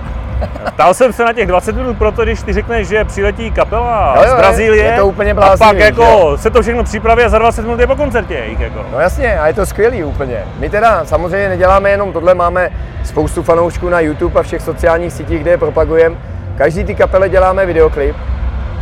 Ptal 0.73 0.93
jsem 0.93 1.13
se 1.13 1.25
na 1.25 1.33
těch 1.33 1.47
20 1.47 1.75
minut 1.75 1.97
proto, 1.97 2.23
když 2.23 2.41
ty 2.41 2.53
řekneš, 2.53 2.87
že 2.87 3.05
přiletí 3.05 3.51
kapela 3.51 4.13
Jo, 4.17 4.23
jo, 4.23 4.31
z 4.31 4.37
Brazílie 4.37 4.85
je 4.85 4.97
to 4.97 5.07
úplně 5.07 5.31
a 5.31 5.33
bláznivý, 5.33 5.71
pak 5.71 5.79
jako 5.79 6.37
se 6.37 6.49
to 6.49 6.61
všechno 6.61 6.83
připraví 6.83 7.23
a 7.23 7.29
za 7.29 7.39
20 7.39 7.61
minut 7.61 7.79
je 7.79 7.87
po 7.87 7.95
koncertě 7.95 8.33
jejich. 8.33 8.59
Jako. 8.59 8.85
No 8.91 8.99
jasně, 8.99 9.39
a 9.39 9.47
je 9.47 9.53
to 9.53 9.65
skvělý 9.65 10.03
úplně. 10.03 10.43
My 10.59 10.69
teda 10.69 11.05
samozřejmě 11.05 11.49
neděláme 11.49 11.89
jenom 11.89 12.13
tohle, 12.13 12.35
máme 12.35 12.69
spoustu 13.03 13.43
fanoušků 13.43 13.89
na 13.89 13.99
YouTube 13.99 14.39
a 14.39 14.43
všech 14.43 14.61
sociálních 14.61 15.13
sítích, 15.13 15.41
kde 15.41 15.51
je 15.51 15.57
propagujeme. 15.57 16.15
Každý 16.57 16.83
ty 16.83 16.95
kapele 16.95 17.29
děláme 17.29 17.65
videoklip, 17.65 18.15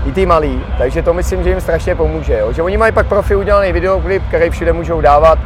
i 0.05 0.11
ty 0.11 0.25
malý, 0.25 0.63
takže 0.77 1.01
to 1.01 1.13
myslím, 1.13 1.43
že 1.43 1.49
jim 1.49 1.61
strašně 1.61 1.95
pomůže. 1.95 2.39
Jo? 2.39 2.53
Že 2.53 2.61
oni 2.61 2.77
mají 2.77 2.91
pak 2.91 3.07
profi 3.07 3.35
udělaný 3.35 3.71
videoklip, 3.71 4.23
který 4.27 4.49
všude 4.49 4.73
můžou 4.73 5.01
dávat, 5.01 5.39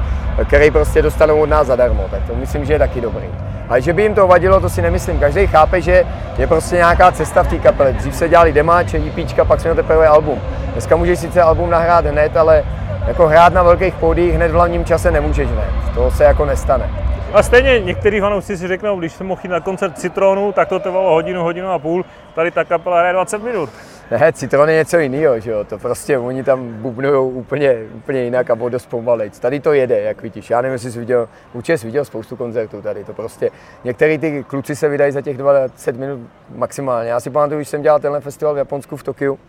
který 0.48 0.72
prostě 0.72 1.02
dostanou 1.02 1.42
od 1.42 1.50
nás 1.50 1.68
zadarmo, 1.68 2.06
tak 2.12 2.24
to 2.28 2.36
myslím, 2.36 2.66
že 2.66 2.74
je 2.74 2.80
taky 2.80 3.02
dobrý. 3.02 3.26
Ale 3.70 3.82
že 3.82 3.94
by 3.94 4.02
jim 4.04 4.16
to 4.16 4.28
vadilo, 4.28 4.60
to 4.60 4.70
si 4.70 4.82
nemyslím. 4.82 5.20
Každý 5.20 5.48
chápe, 5.48 5.82
že 5.82 6.04
je 6.38 6.48
prostě 6.48 6.76
nějaká 6.76 7.12
cesta 7.12 7.44
v 7.44 7.48
té 7.48 7.58
kapele. 7.58 7.94
Dřív 7.94 8.16
se 8.16 8.30
dělali 8.30 8.54
demáče, 8.54 8.98
EPčka, 8.98 9.46
pak 9.46 9.60
jsme 9.60 9.76
teprve 9.76 10.08
album. 10.08 10.42
Dneska 10.72 10.96
můžeš 10.96 11.20
sice 11.20 11.42
album 11.42 11.70
nahrát 11.70 12.06
hned, 12.06 12.38
ale 12.38 12.64
jako 13.08 13.28
hrát 13.28 13.54
na 13.54 13.64
velkých 13.64 13.94
pódiích 13.94 14.34
hned 14.34 14.52
v 14.52 14.54
hlavním 14.54 14.86
čase 14.86 15.12
nemůžeš 15.12 15.50
hned. 15.50 15.70
To 15.96 16.12
se 16.12 16.24
jako 16.24 16.46
nestane. 16.46 16.90
A 17.34 17.44
stejně 17.44 17.80
některý 17.80 18.20
fanoušci 18.20 18.58
si 18.58 18.68
řeknou, 18.68 19.00
když 19.00 19.14
jsem 19.14 19.28
mohl 19.28 19.42
na 19.48 19.60
koncert 19.60 19.98
Citronu, 19.98 20.52
tak 20.52 20.70
to 20.70 20.80
trvalo 20.80 21.10
hodinu, 21.10 21.44
hodinu 21.44 21.72
a 21.72 21.80
půl, 21.80 22.06
tady 22.36 22.52
ta 22.52 22.64
kapela 22.64 23.00
hraje 23.00 23.14
20 23.14 23.44
minut. 23.44 23.70
Ne, 24.12 24.34
Citron 24.34 24.70
je 24.70 24.76
něco 24.76 25.00
jiného, 25.00 25.40
že 25.40 25.52
jo? 25.52 25.64
To 25.64 25.78
prostě 25.78 26.18
oni 26.18 26.44
tam 26.44 26.74
bubnují 26.74 27.32
úplně, 27.34 27.78
úplně 27.96 28.24
jinak 28.24 28.50
a 28.50 28.56
dost 28.56 28.86
pomalejc. 28.86 29.40
Tady 29.40 29.60
to 29.60 29.74
jede, 29.74 30.02
jak 30.02 30.22
vidíš. 30.22 30.50
Já 30.50 30.62
nevím, 30.62 30.74
jestli 30.74 30.92
jsi 30.92 31.00
viděl, 31.00 31.30
určitě 31.54 31.78
jsi 31.78 31.86
viděl 31.86 32.06
spoustu 32.06 32.36
koncertů 32.36 32.82
tady. 32.82 33.04
To 33.04 33.14
prostě, 33.14 33.50
některý 33.84 34.18
ty 34.18 34.46
kluci 34.48 34.76
se 34.76 34.90
vydají 34.90 35.12
za 35.12 35.22
těch 35.22 35.38
20 35.38 35.98
minut 35.98 36.20
maximálně. 36.56 37.10
Já 37.10 37.20
si 37.20 37.30
pamatuju, 37.30 37.60
když 37.60 37.70
jsem 37.70 37.82
dělal 37.82 38.00
tenhle 38.00 38.22
festival 38.22 38.54
v 38.54 38.58
Japonsku 38.58 38.98
v 38.98 39.04
Tokiu, 39.04 39.40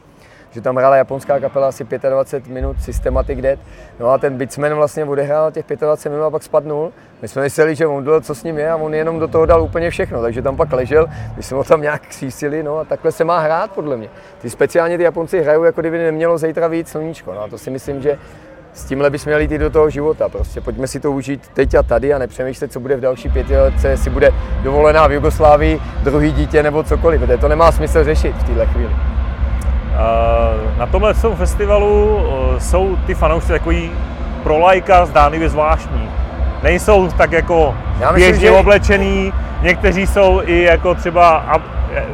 že 0.52 0.60
tam 0.60 0.76
hrála 0.76 0.96
japonská 0.96 1.40
kapela 1.40 1.68
asi 1.68 1.84
25 1.84 2.54
minut, 2.54 2.76
Systematic 2.82 3.40
Dead. 3.40 3.58
No 4.00 4.08
a 4.08 4.18
ten 4.18 4.36
Bitsman 4.36 4.74
vlastně 4.74 5.04
odehrál 5.04 5.50
těch 5.50 5.64
25 5.76 6.12
minut 6.12 6.24
a 6.24 6.30
pak 6.30 6.42
spadnul. 6.42 6.92
My 7.22 7.28
jsme 7.28 7.42
mysleli, 7.42 7.74
že 7.74 7.86
on 7.86 8.06
co 8.22 8.34
s 8.34 8.44
ním 8.44 8.58
je 8.58 8.70
a 8.70 8.76
on 8.76 8.94
jenom 8.94 9.18
do 9.18 9.28
toho 9.28 9.46
dal 9.46 9.62
úplně 9.62 9.90
všechno, 9.90 10.22
takže 10.22 10.42
tam 10.42 10.56
pak 10.56 10.72
ležel, 10.72 11.06
když 11.34 11.46
jsme 11.46 11.56
ho 11.56 11.64
tam 11.64 11.82
nějak 11.82 12.02
křísili, 12.02 12.62
no 12.62 12.78
a 12.78 12.84
takhle 12.84 13.12
se 13.12 13.24
má 13.24 13.38
hrát 13.38 13.70
podle 13.70 13.96
mě. 13.96 14.08
Ty 14.40 14.50
speciálně 14.50 14.96
ty 14.96 15.02
Japonci 15.02 15.42
hrajou, 15.42 15.64
jako 15.64 15.80
kdyby 15.80 15.98
nemělo 15.98 16.38
zítra 16.38 16.68
víc 16.68 16.88
sluníčko, 16.88 17.34
no 17.34 17.42
a 17.42 17.48
to 17.48 17.58
si 17.58 17.70
myslím, 17.70 18.02
že 18.02 18.18
s 18.74 18.84
tímhle 18.84 19.10
bychom 19.10 19.30
měli 19.30 19.44
jít 19.44 19.58
do 19.58 19.70
toho 19.70 19.90
života. 19.90 20.28
Prostě 20.28 20.60
pojďme 20.60 20.86
si 20.86 21.00
to 21.00 21.12
užít 21.12 21.48
teď 21.48 21.74
a 21.74 21.82
tady 21.82 22.14
a 22.14 22.18
nepřemýšlet, 22.18 22.72
co 22.72 22.80
bude 22.80 22.96
v 22.96 23.00
další 23.00 23.28
pěti 23.28 23.56
letce, 23.56 23.88
jestli 23.88 24.10
bude 24.10 24.30
dovolená 24.62 25.06
v 25.06 25.12
Jugoslávii, 25.12 25.80
druhý 26.04 26.32
dítě 26.32 26.62
nebo 26.62 26.82
cokoliv. 26.82 27.20
Protože 27.20 27.38
to 27.38 27.48
nemá 27.48 27.72
smysl 27.72 28.04
řešit 28.04 28.36
v 28.36 28.44
této 28.44 28.66
chvíli. 28.66 29.11
Na 30.78 30.86
tomhle 30.86 31.14
festivalu 31.14 32.18
eh, 32.56 32.60
jsou 32.60 32.96
ty 33.06 33.14
fanoušci 33.14 33.52
takový 33.52 33.90
pro 34.42 34.58
lajka 34.58 35.06
zdánlivě 35.06 35.48
zvláštní. 35.48 36.08
Nejsou 36.62 37.08
tak 37.08 37.32
jako 37.32 37.74
Já 38.00 38.12
myslím, 38.12 38.30
běžně 38.30 38.48
že... 38.48 38.56
oblečený, 38.56 39.32
někteří 39.62 40.06
jsou 40.06 40.42
i 40.44 40.62
jako 40.62 40.94
třeba 40.94 41.44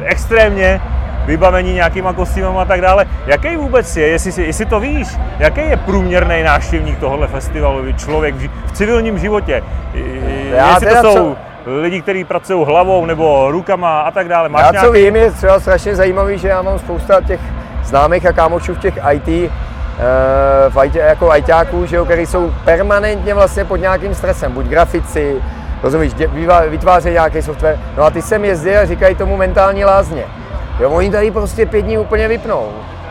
extrémně 0.03 0.81
vybavení 1.25 1.73
nějakýma 1.73 2.13
kostýmama 2.13 2.61
a 2.61 2.65
tak 2.65 2.81
dále. 2.81 3.05
Jaký 3.25 3.57
vůbec 3.57 3.97
je, 3.97 4.07
jestli, 4.07 4.43
jestli 4.45 4.65
to 4.65 4.79
víš, 4.79 5.07
jaký 5.39 5.61
je 5.61 5.77
průměrný 5.77 6.43
návštěvník 6.43 6.99
tohohle 6.99 7.27
festivalu, 7.27 7.93
člověk 7.93 8.35
v, 8.35 8.49
v 8.67 8.71
civilním 8.71 9.19
životě? 9.19 9.63
Já 10.51 10.69
jestli 10.69 10.87
to 11.01 11.13
jsou 11.13 11.35
co... 11.65 11.81
lidi, 11.81 12.01
kteří 12.01 12.23
pracují 12.23 12.65
hlavou 12.65 13.05
nebo 13.05 13.51
rukama 13.51 14.01
a 14.01 14.11
tak 14.11 14.27
dále. 14.27 14.49
Máš 14.49 14.65
já 14.65 14.71
nějaký... 14.71 14.87
co 14.87 14.91
vím, 14.91 15.15
je 15.15 15.31
třeba 15.31 15.59
strašně 15.59 15.95
zajímavý, 15.95 16.37
že 16.37 16.47
já 16.47 16.61
mám 16.61 16.79
spousta 16.79 17.21
těch 17.21 17.39
známých 17.89 18.25
a 18.25 18.33
kámošů 18.33 18.73
v 18.73 18.79
těch 18.79 18.99
IT, 19.13 19.27
eh, 19.27 19.49
v 20.69 20.85
IT 20.85 20.95
jako 20.95 21.35
ITáků, 21.35 21.85
že 21.85 21.95
jo, 21.95 22.05
který 22.05 22.25
jsou 22.25 22.53
permanentně 22.65 23.33
vlastně 23.33 23.65
pod 23.65 23.75
nějakým 23.75 24.15
stresem, 24.15 24.51
buď 24.51 24.65
grafici, 24.65 25.35
rozumíš, 25.83 26.13
vytvářejí 26.69 27.13
nějaký 27.13 27.41
software, 27.41 27.79
no 27.97 28.03
a 28.03 28.09
ty 28.09 28.21
sem 28.21 28.45
jezdí 28.45 28.75
a 28.75 28.85
říkají 28.85 29.15
tomu 29.15 29.37
mentální 29.37 29.85
lázně. 29.85 30.23
Jo, 30.79 30.89
oni 30.89 31.11
tady 31.11 31.31
prostě 31.31 31.65
pět 31.65 31.81
dní 31.81 31.97
úplně 31.97 32.27
vypnou. 32.27 32.69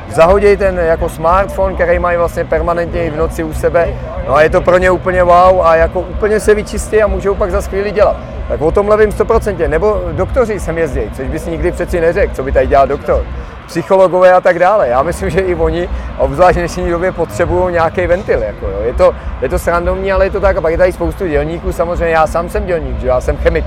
Zahodí 0.09 0.57
ten 0.57 0.79
jako 0.79 1.09
smartphone, 1.09 1.75
který 1.75 1.99
mají 1.99 2.19
vlastně 2.19 2.45
permanentně 2.45 3.05
i 3.05 3.11
v 3.11 3.17
noci 3.17 3.45
u 3.45 3.53
sebe, 3.53 3.89
no 4.27 4.35
a 4.35 4.43
je 4.43 4.51
to 4.51 4.61
pro 4.61 4.79
ně 4.79 4.91
úplně 4.91 5.23
wow 5.23 5.63
a 5.63 5.77
jako 5.77 6.01
úplně 6.01 6.41
se 6.41 6.55
vyčistí 6.55 7.03
a 7.03 7.07
můžou 7.07 7.35
pak 7.35 7.51
za 7.51 7.61
chvíli 7.61 7.91
dělat. 7.91 8.17
Tak 8.49 8.61
o 8.61 8.71
tomhle 8.71 8.97
vím 8.97 9.11
100%. 9.11 9.69
Nebo 9.69 10.01
doktoři 10.13 10.61
sem 10.61 10.79
jezdí, 10.79 11.01
což 11.13 11.29
bys 11.29 11.47
nikdy 11.47 11.73
přeci 11.73 12.01
neřekl, 12.01 12.35
co 12.35 12.43
by 12.43 12.53
tady 12.53 12.67
dělal 12.67 12.87
doktor 12.87 13.25
psychologové 13.69 14.33
a 14.33 14.41
tak 14.41 14.59
dále. 14.59 14.89
Já 14.89 15.03
myslím, 15.03 15.31
že 15.31 15.41
i 15.41 15.55
oni, 15.55 15.89
obzvlášť 16.19 16.57
v 16.57 16.59
dnešní 16.59 16.91
době, 16.91 17.13
potřebují 17.13 17.73
nějaký 17.73 18.07
ventil. 18.07 18.43
Jako 18.43 18.67
jo. 18.67 18.79
Je, 18.85 18.93
to, 18.93 19.15
je 19.43 19.49
to 19.49 19.59
srandovní, 19.59 20.13
ale 20.13 20.27
je 20.27 20.31
to 20.31 20.41
tak. 20.41 20.57
A 20.57 20.61
pak 20.61 20.73
je 20.73 20.79
tady 20.79 20.93
spoustu 20.93 21.27
dělníků, 21.27 21.73
samozřejmě 21.73 22.15
já 22.15 22.27
sám 22.27 22.49
jsem 22.49 22.67
dělník, 22.67 23.01
že 23.01 23.07
já 23.07 23.21
jsem 23.21 23.37
chemik. 23.37 23.65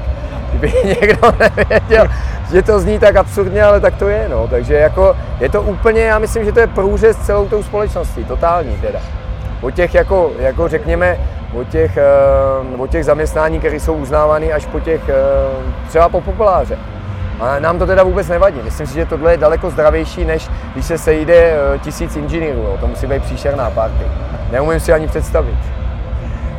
Kdyby 0.50 0.74
někdo 1.02 1.34
nevěděl, 1.40 2.08
že 2.52 2.62
to 2.62 2.80
zní 2.80 3.00
tak 3.00 3.16
absurdně, 3.16 3.64
ale 3.64 3.80
tak 3.80 3.96
to 3.96 4.10
je. 4.10 4.28
No. 4.30 4.48
Takže 4.48 4.74
jako, 4.74 5.16
je 5.40 5.50
to 5.50 5.62
úplně, 5.62 6.02
já 6.02 6.20
myslím, 6.20 6.46
že 6.46 6.52
to 6.52 6.60
je 6.60 6.68
průřez 6.68 7.18
celou 7.18 7.48
tou 7.48 7.64
společností, 7.64 8.24
totální 8.26 8.78
teda. 8.82 9.00
O 9.62 9.72
těch, 9.72 9.96
jako, 9.96 10.32
jako 10.40 10.68
řekněme, 10.68 11.18
o 11.54 11.64
těch, 11.64 11.98
uh, 12.74 12.82
o 12.82 12.88
těch 12.88 13.06
zaměstnání, 13.06 13.60
které 13.60 13.80
jsou 13.80 13.94
uznávány 13.94 14.54
až 14.54 14.66
po 14.66 14.80
těch, 14.80 15.02
uh, 15.04 15.88
třeba 15.88 16.10
po 16.10 16.22
populáře. 16.22 16.78
A 17.42 17.60
nám 17.60 17.80
to 17.80 17.86
teda 17.86 18.04
vůbec 18.04 18.28
nevadí. 18.28 18.60
Myslím 18.64 18.88
si, 18.88 18.94
že 18.94 19.06
tohle 19.06 19.34
je 19.34 19.38
daleko 19.38 19.70
zdravější, 19.70 20.26
než 20.26 20.50
když 20.74 20.86
se 20.86 20.98
sejde 20.98 21.36
eh, 21.36 21.80
tisíc 21.80 22.16
inženýrů. 22.16 22.78
To 22.80 22.88
musí 22.88 23.08
být 23.08 23.24
příšerná 23.24 23.70
party. 23.70 24.04
Neumím 24.52 24.80
si 24.80 24.94
ani 24.94 25.08
představit. 25.08 25.58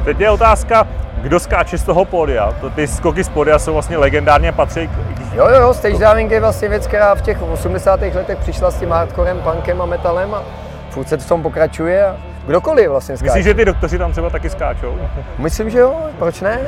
Teď 0.04 0.20
je 0.20 0.30
otázka, 0.30 0.86
kdo 1.16 1.40
skáče 1.40 1.78
z 1.78 1.82
toho 1.82 2.04
pódia. 2.04 2.54
Ty 2.74 2.86
skoky 2.86 3.24
z 3.24 3.28
pódia 3.28 3.58
jsou 3.58 3.72
vlastně 3.72 3.96
legendárně 3.96 4.52
patří 4.52 4.88
k... 4.88 4.90
Jo, 5.34 5.48
jo, 5.48 5.60
jo, 5.60 5.74
stage 5.74 5.98
diving 5.98 6.30
je 6.30 6.40
vlastně 6.40 6.68
věc, 6.68 6.86
která 6.86 7.14
v 7.14 7.22
těch 7.22 7.42
80. 7.42 8.00
letech 8.00 8.38
přišla 8.38 8.70
s 8.70 8.74
tím 8.74 8.90
hardcorem, 8.90 9.40
punkem 9.40 9.82
a 9.82 9.86
metalem 9.86 10.34
a 10.34 10.42
furt 10.90 11.08
se 11.08 11.16
to 11.16 11.22
v 11.22 11.28
tom 11.28 11.42
pokračuje 11.42 12.06
a 12.06 12.16
kdokoliv 12.46 12.88
vlastně 12.88 13.16
skáče. 13.16 13.28
Myslíš, 13.28 13.44
že 13.44 13.54
ty 13.54 13.64
doktoři 13.64 13.98
tam 13.98 14.12
třeba 14.12 14.30
taky 14.30 14.50
skáčou? 14.50 14.94
Myslím, 15.38 15.70
že 15.70 15.78
jo, 15.78 15.94
proč 16.18 16.40
ne? 16.40 16.58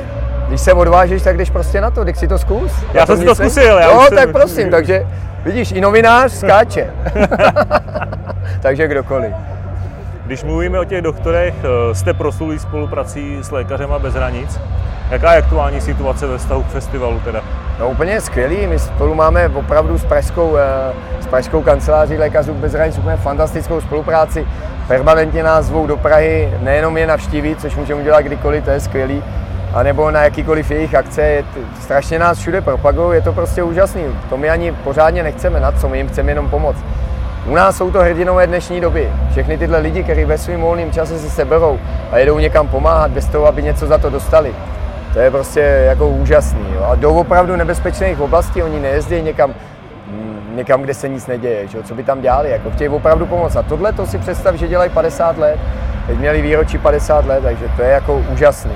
Když 0.47 0.61
se 0.61 0.73
odvážíš, 0.73 1.21
tak 1.21 1.37
jdeš 1.37 1.49
prostě 1.49 1.81
na 1.81 1.91
to, 1.91 2.03
když 2.03 2.17
si 2.17 2.27
to 2.27 2.37
zkus. 2.37 2.71
Já 2.93 3.05
jsem 3.05 3.17
si 3.17 3.25
to 3.25 3.35
zkusil. 3.35 3.77
Já 3.77 3.91
jo, 3.91 4.07
tak 4.15 4.31
prosím, 4.31 4.69
takže 4.69 5.07
vidíš, 5.43 5.71
i 5.71 5.81
novinář 5.81 6.31
skáče. 6.31 6.93
takže 8.61 8.87
kdokoliv. 8.87 9.31
Když 10.25 10.43
mluvíme 10.43 10.79
o 10.79 10.83
těch 10.83 11.01
doktorech, 11.01 11.53
eh, 11.63 11.95
jste 11.95 12.13
proslulí 12.13 12.59
spoluprací 12.59 13.37
s 13.41 13.51
Lékařema 13.51 13.99
bez 13.99 14.13
hranic. 14.13 14.59
Jaká 15.09 15.33
je 15.33 15.39
aktuální 15.39 15.81
situace 15.81 16.27
ve 16.27 16.37
vztahu 16.37 16.63
k 16.63 16.67
festivalu 16.67 17.19
teda? 17.19 17.43
No 17.79 17.89
úplně 17.89 18.21
skvělý, 18.21 18.67
my 18.67 18.79
spolu 18.79 19.15
máme 19.15 19.49
opravdu 19.49 19.97
s 19.97 20.05
pražskou, 20.05 20.57
eh, 20.57 20.93
s 21.21 21.27
pražskou 21.27 21.61
kanceláří 21.61 22.17
Lékařů 22.17 22.53
bez 22.53 22.73
hranic 22.73 22.97
úplně 22.97 23.17
fantastickou 23.17 23.81
spolupráci. 23.81 24.47
Permanentně 24.87 25.43
nás 25.43 25.65
zvou 25.65 25.87
do 25.87 25.97
Prahy, 25.97 26.53
nejenom 26.61 26.97
je 26.97 27.07
navštívit, 27.07 27.61
což 27.61 27.75
můžeme 27.75 28.01
udělat 28.01 28.21
kdykoliv, 28.21 28.63
to 28.63 28.69
je 28.69 28.79
skvělý, 28.79 29.23
anebo 29.73 30.11
na 30.11 30.23
jakýkoliv 30.23 30.71
jejich 30.71 30.95
akce. 30.95 31.43
Strašně 31.81 32.19
nás 32.19 32.37
všude 32.37 32.61
propagují, 32.61 33.15
je 33.15 33.21
to 33.21 33.33
prostě 33.33 33.63
úžasný. 33.63 34.03
To 34.29 34.37
my 34.37 34.49
ani 34.49 34.71
pořádně 34.71 35.23
nechceme, 35.23 35.59
na 35.59 35.71
co 35.71 35.89
my 35.89 35.97
jim 35.97 36.07
chceme 36.07 36.31
jenom 36.31 36.49
pomoct. 36.49 36.79
U 37.45 37.55
nás 37.55 37.77
jsou 37.77 37.91
to 37.91 37.99
hrdinové 37.99 38.47
dnešní 38.47 38.81
doby. 38.81 39.09
Všechny 39.31 39.57
tyhle 39.57 39.79
lidi, 39.79 40.03
kteří 40.03 40.25
ve 40.25 40.37
svém 40.37 40.61
volném 40.61 40.91
čase 40.91 41.19
se 41.19 41.29
seberou 41.29 41.79
a 42.11 42.17
jedou 42.17 42.39
někam 42.39 42.67
pomáhat 42.67 43.11
bez 43.11 43.25
toho, 43.25 43.47
aby 43.47 43.63
něco 43.63 43.87
za 43.87 43.97
to 43.97 44.09
dostali. 44.09 44.55
To 45.15 45.21
je 45.21 45.31
prostě 45.31 45.59
jako 45.59 46.07
úžasný. 46.07 46.65
Jo. 46.75 46.83
A 46.83 46.95
jdou 46.95 47.15
opravdu 47.15 47.55
nebezpečných 47.55 48.19
oblastí, 48.19 48.63
oni 48.63 48.79
nejezdí 48.79 49.21
někam, 49.21 49.53
mm, 50.07 50.55
někam, 50.55 50.81
kde 50.81 50.93
se 50.93 51.09
nic 51.09 51.27
neděje, 51.27 51.67
že? 51.67 51.83
co 51.83 51.95
by 51.95 52.03
tam 52.03 52.21
dělali, 52.21 52.49
jako 52.49 52.71
chtějí 52.71 52.89
opravdu 52.89 53.25
pomoct. 53.25 53.55
A 53.55 53.61
tohle 53.61 53.93
to 53.93 54.05
si 54.05 54.17
představ, 54.17 54.55
že 54.55 54.67
dělají 54.67 54.89
50 54.89 55.37
let, 55.37 55.59
teď 56.07 56.17
měli 56.17 56.41
výročí 56.41 56.77
50 56.77 57.25
let, 57.25 57.43
takže 57.43 57.65
to 57.75 57.81
je 57.81 57.89
jako 57.89 58.23
úžasný. 58.33 58.71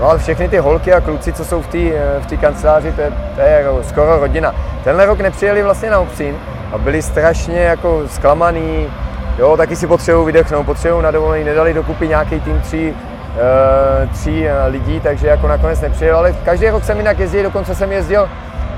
No 0.00 0.10
ale 0.10 0.18
všechny 0.18 0.48
ty 0.48 0.58
holky 0.58 0.92
a 0.92 1.00
kluci, 1.00 1.32
co 1.32 1.44
jsou 1.44 1.62
v 1.62 1.66
té 1.66 1.78
v 2.20 2.26
tý 2.26 2.36
kanceláři, 2.36 2.92
to 2.92 3.00
je, 3.00 3.12
to 3.34 3.40
je 3.40 3.50
jako 3.50 3.82
skoro 3.82 4.18
rodina. 4.18 4.54
Tenhle 4.84 5.06
rok 5.06 5.20
nepřijeli 5.20 5.62
vlastně 5.62 5.90
na 5.90 5.98
obcín 5.98 6.34
a 6.72 6.78
byli 6.78 7.02
strašně 7.02 7.58
jako 7.58 8.02
zklamaný, 8.08 8.86
jo, 9.38 9.56
taky 9.56 9.76
si 9.76 9.86
potřebují 9.86 10.26
vydechnout, 10.26 10.66
potřebují 10.66 11.02
na 11.02 11.10
dovolení, 11.10 11.44
nedali 11.44 11.74
dokupy 11.74 12.08
nějaký 12.08 12.40
tým 12.40 12.60
tří, 12.60 12.94
tří 14.12 14.42
uh, 14.42 14.72
lidí, 14.72 15.00
takže 15.00 15.26
jako 15.26 15.48
nakonec 15.48 15.80
nepřijel, 15.80 16.16
ale 16.16 16.32
každý 16.44 16.70
rok 16.70 16.84
jsem 16.84 16.98
jinak 16.98 17.18
jezdil, 17.18 17.42
dokonce 17.42 17.74
jsem 17.74 17.92
jezdil 17.92 18.28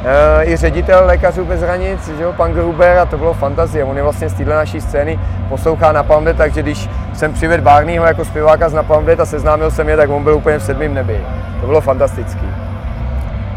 Eh, 0.05 0.45
i 0.45 0.57
ředitel 0.57 1.07
Lékařů 1.07 1.45
bez 1.45 1.61
hranic, 1.61 2.09
že 2.17 2.23
jo, 2.23 2.33
pan 2.33 2.53
Gruber, 2.53 2.99
a 2.99 3.07
to 3.07 3.19
bylo 3.19 3.35
fantazie. 3.35 3.85
On 3.85 3.97
je 3.97 4.03
vlastně 4.03 4.29
z 4.29 4.35
téhle 4.35 4.55
naší 4.55 4.81
scény, 4.81 5.21
poslouchá 5.49 5.93
na 5.93 6.03
Pamde, 6.03 6.35
takže 6.35 6.63
když 6.63 6.89
jsem 7.15 7.33
přivedl 7.33 7.63
Barneyho 7.63 8.05
jako 8.05 8.25
zpěváka 8.25 8.69
z 8.69 8.73
Napalmde 8.73 9.17
a 9.17 9.27
seznámil 9.27 9.71
jsem 9.71 9.89
je, 9.89 9.97
tak 9.97 10.11
on 10.11 10.25
byl 10.25 10.35
úplně 10.35 10.59
v 10.59 10.63
sedmém 10.63 10.95
nebi. 10.95 11.21
To 11.61 11.67
bylo 11.67 11.81
fantastický. 11.81 12.47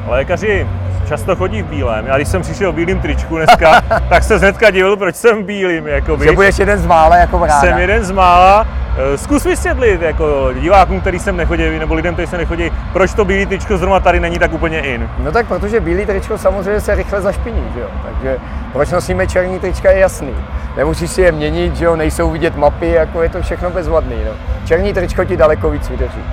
Lékaři 0.07 0.67
často 1.07 1.35
chodí 1.35 1.61
v 1.61 1.65
bílém. 1.65 2.05
Já 2.07 2.15
když 2.15 2.27
jsem 2.27 2.41
přišel 2.41 2.71
v 2.71 2.75
bílém 2.75 2.99
tričku 2.99 3.37
dneska, 3.37 3.81
tak 4.09 4.23
se 4.23 4.37
hnedka 4.37 4.69
divil, 4.71 4.97
proč 4.97 5.15
jsem 5.15 5.43
v 5.43 5.45
bílým. 5.45 5.87
Jakoby. 5.87 6.25
Že 6.25 6.31
budeš 6.31 6.59
jeden 6.59 6.79
z 6.79 6.85
mála 6.85 7.15
jako 7.15 7.39
vrána. 7.39 7.59
Jsem 7.59 7.77
jeden 7.77 8.03
z 8.03 8.11
mála. 8.11 8.67
Eh, 8.97 9.17
Zkus 9.17 9.43
vysvětlit 9.45 10.01
jako 10.01 10.53
divákům, 10.59 11.01
který 11.01 11.19
sem 11.19 11.37
nechodí, 11.37 11.79
nebo 11.79 11.93
lidem, 11.93 12.13
kteří 12.13 12.27
sem 12.27 12.39
nechodí, 12.39 12.71
proč 12.93 13.13
to 13.13 13.25
bílé 13.25 13.45
tričko 13.45 13.77
zrovna 13.77 13.99
tady 13.99 14.19
není 14.19 14.39
tak 14.39 14.53
úplně 14.53 14.79
in. 14.79 15.09
No 15.23 15.31
tak 15.31 15.47
protože 15.47 15.79
bílý 15.79 16.05
tričko 16.05 16.37
samozřejmě 16.37 16.81
se 16.81 16.95
rychle 16.95 17.21
zašpiní, 17.21 17.63
že 17.73 17.79
jo? 17.79 17.87
takže 18.03 18.37
proč 18.73 18.89
nosíme 18.91 19.27
černý 19.27 19.59
trička 19.59 19.91
je 19.91 19.99
jasný. 19.99 20.35
Nemusíš 20.77 21.11
si 21.11 21.21
je 21.21 21.31
měnit, 21.31 21.75
že 21.75 21.85
jo, 21.85 21.95
nejsou 21.95 22.31
vidět 22.31 22.55
mapy, 22.55 22.91
jako 22.91 23.21
je 23.21 23.29
to 23.29 23.41
všechno 23.41 23.69
bezvadný. 23.69 24.15
No. 24.25 24.31
Černý 24.65 24.93
tričko 24.93 25.25
ti 25.25 25.37
daleko 25.37 25.69
víc 25.69 25.89
vydrží. 25.89 26.23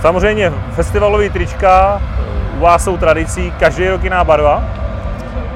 Samozřejmě 0.00 0.52
festivalový 0.74 1.30
trička 1.30 2.02
u 2.56 2.60
vás 2.60 2.84
jsou 2.84 2.96
tradicí, 2.96 3.52
každý 3.60 3.88
rok 3.88 4.04
jiná 4.04 4.24
barva. 4.24 4.64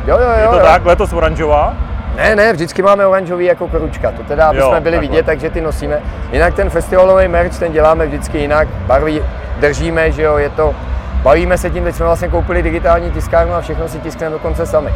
Jo, 0.06 0.18
jo, 0.18 0.28
jo. 0.28 0.40
Je 0.42 0.48
to 0.48 0.58
jo. 0.58 0.64
tak, 0.64 0.84
letos 0.84 1.12
oranžová. 1.12 1.74
Ne, 2.16 2.36
ne, 2.36 2.52
vždycky 2.52 2.82
máme 2.82 3.06
oranžový 3.06 3.44
jako 3.44 3.68
koručka, 3.68 4.10
to 4.12 4.22
teda, 4.22 4.48
aby 4.48 4.58
Jo, 4.58 4.68
jsme 4.70 4.80
byli 4.80 4.96
takhle. 4.96 5.10
vidět, 5.10 5.26
takže 5.26 5.50
ty 5.50 5.60
nosíme. 5.60 5.98
Jinak 6.32 6.54
ten 6.54 6.70
festivalový 6.70 7.28
merch, 7.28 7.58
ten 7.58 7.72
děláme 7.72 8.06
vždycky 8.06 8.38
jinak, 8.38 8.68
barvy 8.68 9.22
držíme, 9.60 10.12
že 10.12 10.22
jo, 10.22 10.36
je 10.36 10.48
to, 10.50 10.74
bavíme 11.22 11.58
se 11.58 11.70
tím, 11.70 11.84
teď 11.84 11.94
jsme 11.94 12.06
vlastně 12.06 12.28
koupili 12.28 12.62
digitální 12.62 13.10
tiskárnu 13.10 13.54
a 13.54 13.60
všechno 13.60 13.88
si 13.88 13.98
tiskneme 13.98 14.32
dokonce 14.32 14.66
sami. 14.66 14.90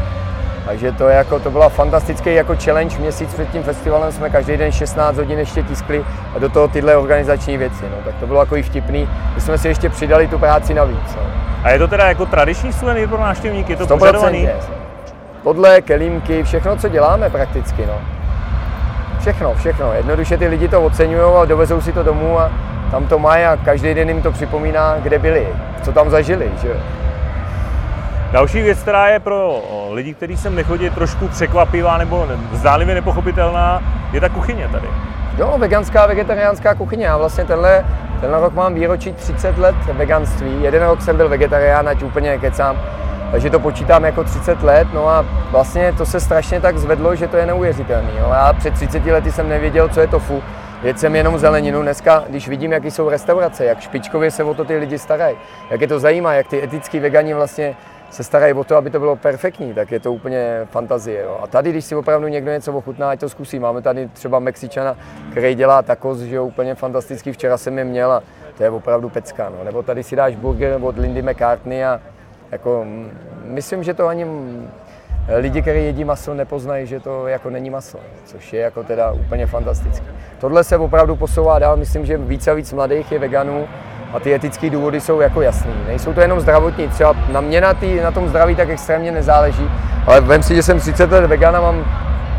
Takže 0.66 0.92
to, 0.92 1.08
je 1.08 1.16
jako, 1.16 1.38
to 1.40 1.50
byla 1.50 1.68
fantastický 1.68 2.34
jako 2.34 2.56
challenge, 2.64 2.98
měsíc 2.98 3.34
před 3.34 3.50
tím 3.50 3.62
festivalem 3.62 4.12
jsme 4.12 4.30
každý 4.30 4.56
den 4.56 4.72
16 4.72 5.16
hodin 5.16 5.38
ještě 5.38 5.62
tiskli 5.62 6.04
a 6.36 6.38
do 6.38 6.48
toho 6.48 6.68
tyhle 6.68 6.96
organizační 6.96 7.56
věci, 7.56 7.84
no, 7.90 7.96
tak 8.04 8.14
to 8.20 8.26
bylo 8.26 8.40
jako 8.40 8.56
i 8.56 8.62
vtipný, 8.62 9.08
že 9.34 9.40
jsme 9.40 9.58
si 9.58 9.68
ještě 9.68 9.88
přidali 9.88 10.28
tu 10.28 10.38
práci 10.38 10.74
navíc. 10.74 11.16
No. 11.16 11.22
A 11.64 11.70
je 11.70 11.78
to 11.78 11.88
teda 11.88 12.08
jako 12.08 12.26
tradiční 12.26 12.72
suvenýr 12.72 13.08
pro 13.08 13.20
návštěvníky, 13.20 13.72
je 13.72 13.76
to 13.76 13.86
požadovaný? 13.86 14.46
100%. 14.46 14.50
Tohle, 15.44 15.82
kelímky, 15.82 16.42
všechno, 16.42 16.76
co 16.76 16.88
děláme 16.88 17.30
prakticky, 17.30 17.86
no. 17.86 17.94
Všechno, 19.20 19.54
všechno. 19.54 19.92
Jednoduše 19.92 20.38
ty 20.38 20.46
lidi 20.46 20.68
to 20.68 20.82
oceňují 20.82 21.34
a 21.42 21.44
dovezou 21.44 21.80
si 21.80 21.92
to 21.92 22.02
domů 22.02 22.40
a 22.40 22.50
tam 22.90 23.06
to 23.06 23.18
mají 23.18 23.44
a 23.44 23.56
každý 23.56 23.94
den 23.94 24.08
jim 24.08 24.22
to 24.22 24.32
připomíná, 24.32 24.96
kde 24.98 25.18
byli, 25.18 25.48
co 25.82 25.92
tam 25.92 26.10
zažili, 26.10 26.50
že. 26.62 26.76
Další 28.32 28.62
věc, 28.62 28.78
která 28.78 29.08
je 29.08 29.20
pro 29.20 29.62
lidi, 29.90 30.14
kteří 30.14 30.36
sem 30.36 30.54
nechodí, 30.54 30.90
trošku 30.90 31.28
překvapivá 31.28 31.98
nebo 31.98 32.26
ne- 32.26 32.58
zdánlivě 32.58 32.94
nepochopitelná, 32.94 33.82
je 34.12 34.20
ta 34.20 34.28
kuchyně 34.28 34.68
tady. 34.72 34.88
Jo, 35.38 35.54
veganská, 35.58 36.06
vegetariánská 36.06 36.74
kuchyně. 36.74 37.06
Já 37.06 37.16
vlastně 37.16 37.44
tenhle, 37.44 37.84
tenhle 38.20 38.40
rok 38.40 38.54
mám 38.54 38.74
výročí 38.74 39.12
30 39.12 39.58
let 39.58 39.74
veganství. 39.92 40.62
Jeden 40.62 40.82
rok 40.82 41.02
jsem 41.02 41.16
byl 41.16 41.28
vegetarián, 41.28 41.88
ať 41.88 42.02
úplně 42.02 42.38
kecám. 42.38 42.80
Takže 43.30 43.50
to 43.50 43.60
počítám 43.60 44.04
jako 44.04 44.24
30 44.24 44.62
let, 44.62 44.88
no 44.94 45.08
a 45.08 45.24
vlastně 45.50 45.92
to 45.92 46.06
se 46.06 46.20
strašně 46.20 46.60
tak 46.60 46.78
zvedlo, 46.78 47.16
že 47.16 47.28
to 47.28 47.36
je 47.36 47.46
neuvěřitelný. 47.46 48.10
Jo. 48.18 48.26
Já 48.30 48.52
před 48.52 48.74
30 48.74 49.06
lety 49.06 49.32
jsem 49.32 49.48
nevěděl, 49.48 49.88
co 49.88 50.00
je 50.00 50.06
tofu. 50.06 50.42
Jedl 50.82 50.98
jsem 50.98 51.16
jenom 51.16 51.38
zeleninu. 51.38 51.82
Dneska, 51.82 52.24
když 52.28 52.48
vidím, 52.48 52.72
jaký 52.72 52.90
jsou 52.90 53.08
restaurace, 53.08 53.64
jak 53.64 53.80
špičkově 53.80 54.30
se 54.30 54.44
o 54.44 54.54
to 54.54 54.64
ty 54.64 54.76
lidi 54.76 54.98
starají, 54.98 55.36
jak 55.70 55.80
je 55.80 55.88
to 55.88 55.98
zajímá, 55.98 56.34
jak 56.34 56.46
ty 56.46 56.62
etický 56.62 57.00
vegani 57.00 57.34
vlastně 57.34 57.76
se 58.10 58.24
starají 58.24 58.52
o 58.52 58.64
to, 58.64 58.76
aby 58.76 58.90
to 58.90 58.98
bylo 58.98 59.16
perfektní, 59.16 59.74
tak 59.74 59.92
je 59.92 60.00
to 60.00 60.12
úplně 60.12 60.60
fantazie. 60.64 61.22
Jo. 61.22 61.38
A 61.42 61.46
tady, 61.46 61.70
když 61.70 61.84
si 61.84 61.94
opravdu 61.94 62.28
někdo 62.28 62.50
něco 62.50 62.72
ochutná, 62.72 63.10
ať 63.10 63.20
to 63.20 63.28
zkusí. 63.28 63.58
Máme 63.58 63.82
tady 63.82 64.08
třeba 64.08 64.38
Mexičana, 64.38 64.96
který 65.30 65.54
dělá 65.54 65.82
tacos, 65.82 66.18
že 66.18 66.36
jo, 66.36 66.44
úplně 66.44 66.74
fantastický. 66.74 67.32
Včera 67.32 67.56
jsem 67.56 67.78
je 67.78 67.84
měl 67.84 68.12
a 68.12 68.22
to 68.56 68.62
je 68.62 68.70
opravdu 68.70 69.08
pecka. 69.08 69.48
No. 69.58 69.64
Nebo 69.64 69.82
tady 69.82 70.02
si 70.02 70.16
dáš 70.16 70.36
burger 70.36 70.78
od 70.82 70.98
Lindy 70.98 71.22
McCartney 71.22 71.84
a 71.84 72.00
jako, 72.50 72.86
myslím, 73.44 73.82
že 73.82 73.94
to 73.94 74.06
ani 74.06 74.26
lidi, 75.36 75.62
kteří 75.62 75.84
jedí 75.84 76.04
maso, 76.04 76.34
nepoznají, 76.34 76.86
že 76.86 77.00
to 77.00 77.26
jako 77.26 77.50
není 77.50 77.70
maso, 77.70 77.98
což 78.24 78.52
je 78.52 78.60
jako 78.60 78.82
teda 78.82 79.12
úplně 79.12 79.46
fantastické. 79.46 80.06
Tohle 80.40 80.64
se 80.64 80.76
opravdu 80.76 81.16
posouvá 81.16 81.58
dál, 81.58 81.76
myslím, 81.76 82.06
že 82.06 82.16
víc 82.16 82.48
a 82.48 82.54
víc 82.54 82.72
mladých 82.72 83.12
je 83.12 83.18
veganů 83.18 83.68
a 84.12 84.20
ty 84.20 84.34
etické 84.34 84.70
důvody 84.70 85.00
jsou 85.00 85.20
jako 85.20 85.42
jasný. 85.42 85.72
Nejsou 85.86 86.12
to 86.12 86.20
jenom 86.20 86.40
zdravotní, 86.40 86.88
třeba 86.88 87.14
na 87.32 87.40
mě 87.40 87.60
na, 87.60 87.74
tý, 87.74 88.00
na 88.00 88.10
tom 88.10 88.28
zdraví 88.28 88.54
tak 88.56 88.68
extrémně 88.70 89.12
nezáleží, 89.12 89.70
ale 90.06 90.20
vem 90.20 90.42
si, 90.42 90.54
že 90.54 90.62
jsem 90.62 90.80
30 90.80 91.10
let 91.12 91.26
vegana, 91.26 91.60
mám 91.60 91.84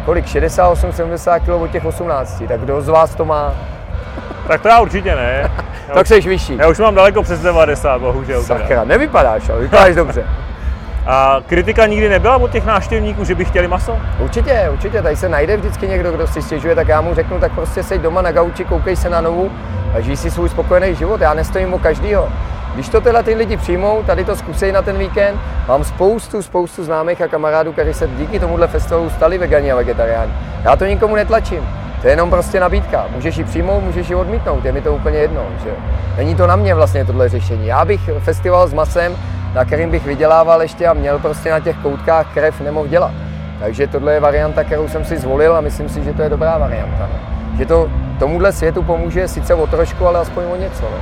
kolik, 0.06 0.26
68, 0.26 0.92
70 0.92 1.40
kg 1.40 1.50
od 1.50 1.72
těch 1.72 1.86
18, 1.86 2.44
tak 2.48 2.60
kdo 2.60 2.82
z 2.82 2.88
vás 2.88 3.16
to 3.16 3.26
má, 3.26 3.54
Tak 4.48 4.62
to 4.62 4.68
já 4.68 4.80
určitě 4.80 5.16
ne. 5.16 5.52
Já 5.88 5.94
tak 5.96 6.08
seš 6.08 6.28
vyšší. 6.28 6.58
já 6.58 6.68
už 6.68 6.80
mám 6.80 6.96
daleko 6.96 7.24
přes 7.24 7.42
90, 7.42 8.02
bohužel. 8.02 8.44
teda. 8.44 8.60
Sakra, 8.60 8.84
nevypadáš, 8.84 9.50
ale 9.50 9.60
vypadáš 9.62 9.96
dobře. 9.96 10.24
A 11.08 11.42
kritika 11.48 11.86
nikdy 11.86 12.10
nebyla 12.10 12.38
od 12.38 12.52
těch 12.52 12.66
návštěvníků, 12.66 13.24
že 13.24 13.36
by 13.36 13.46
chtěli 13.46 13.68
maso? 13.68 13.98
Určitě, 14.20 14.70
určitě, 14.74 15.02
tady 15.02 15.16
se 15.16 15.30
najde 15.30 15.58
vždycky 15.58 15.88
někdo, 15.88 16.12
kdo 16.12 16.28
si 16.28 16.42
stěžuje, 16.42 16.76
tak 16.76 16.88
já 16.88 17.02
mu 17.02 17.14
řeknu, 17.14 17.40
tak 17.40 17.52
prostě 17.52 17.84
seď 17.84 18.02
doma 18.02 18.22
na 18.22 18.32
gauči, 18.32 18.66
koukej 18.66 18.96
se 18.96 19.10
na 19.10 19.22
novou 19.22 19.50
a 19.94 20.00
žij 20.00 20.18
si 20.18 20.32
svůj 20.32 20.50
spokojený 20.50 20.96
život. 20.96 21.22
Já 21.22 21.34
nestojím 21.34 21.74
o 21.74 21.80
každýho. 21.80 22.30
Když 22.74 22.90
to 22.90 23.02
teda 23.02 23.24
ty 23.24 23.34
lidi 23.34 23.58
přijmou, 23.58 24.04
tady 24.04 24.26
to 24.26 24.36
zkusej 24.36 24.72
na 24.72 24.82
ten 24.82 24.98
víkend, 24.98 25.40
mám 25.68 25.84
spoustu, 25.84 26.42
spoustu 26.42 26.84
známých 26.84 27.22
a 27.22 27.28
kamarádů, 27.28 27.72
kteří 27.72 27.94
se 27.94 28.08
díky 28.08 28.40
tomuhle 28.40 28.68
festivalu 28.68 29.10
stali 29.10 29.38
vegani 29.38 29.72
a 29.72 29.76
vegetariáni. 29.76 30.32
Já 30.64 30.76
to 30.76 30.86
nikomu 30.86 31.16
netlačím. 31.16 31.70
To 32.02 32.08
je 32.08 32.14
jenom 32.14 32.30
prostě 32.30 32.60
nabídka. 32.60 33.06
Můžeš 33.16 33.38
ji 33.38 33.44
přijmout, 33.44 33.84
můžeš 33.84 34.10
ji 34.10 34.16
odmítnout, 34.16 34.66
je 34.66 34.72
mi 34.72 34.82
to 34.82 34.94
úplně 34.94 35.18
jedno. 35.18 35.42
Že? 35.64 35.70
Není 36.18 36.36
to 36.36 36.48
na 36.48 36.56
mě 36.56 36.76
vlastně 36.76 37.06
tohle 37.06 37.30
řešení. 37.30 37.68
Já 37.68 37.86
bych 37.86 38.10
festival 38.20 38.68
s 38.68 38.74
masem, 38.74 39.18
na 39.54 39.66
kterým 39.66 39.92
bych 39.92 40.06
vydělával 40.06 40.62
ještě 40.62 40.88
a 40.88 40.94
měl 40.94 41.20
prostě 41.20 41.52
na 41.52 41.60
těch 41.60 41.76
koutkách 41.78 42.34
krev, 42.34 42.62
nemohl 42.62 42.88
dělat. 42.88 43.12
Takže 43.60 43.88
tohle 43.88 44.14
je 44.14 44.20
varianta, 44.20 44.64
kterou 44.64 44.88
jsem 44.88 45.06
si 45.06 45.18
zvolil 45.18 45.56
a 45.56 45.62
myslím 45.62 45.90
si, 45.90 46.04
že 46.04 46.14
to 46.14 46.22
je 46.22 46.30
dobrá 46.30 46.58
varianta. 46.58 47.10
Že 47.58 47.66
to 47.66 47.90
tomuhle 48.22 48.52
světu 48.52 48.84
pomůže 48.84 49.28
sice 49.28 49.54
o 49.54 49.68
trošku, 49.68 50.08
ale 50.08 50.20
aspoň 50.20 50.44
o 50.52 50.56
něco. 50.56 50.82
No. 50.84 50.98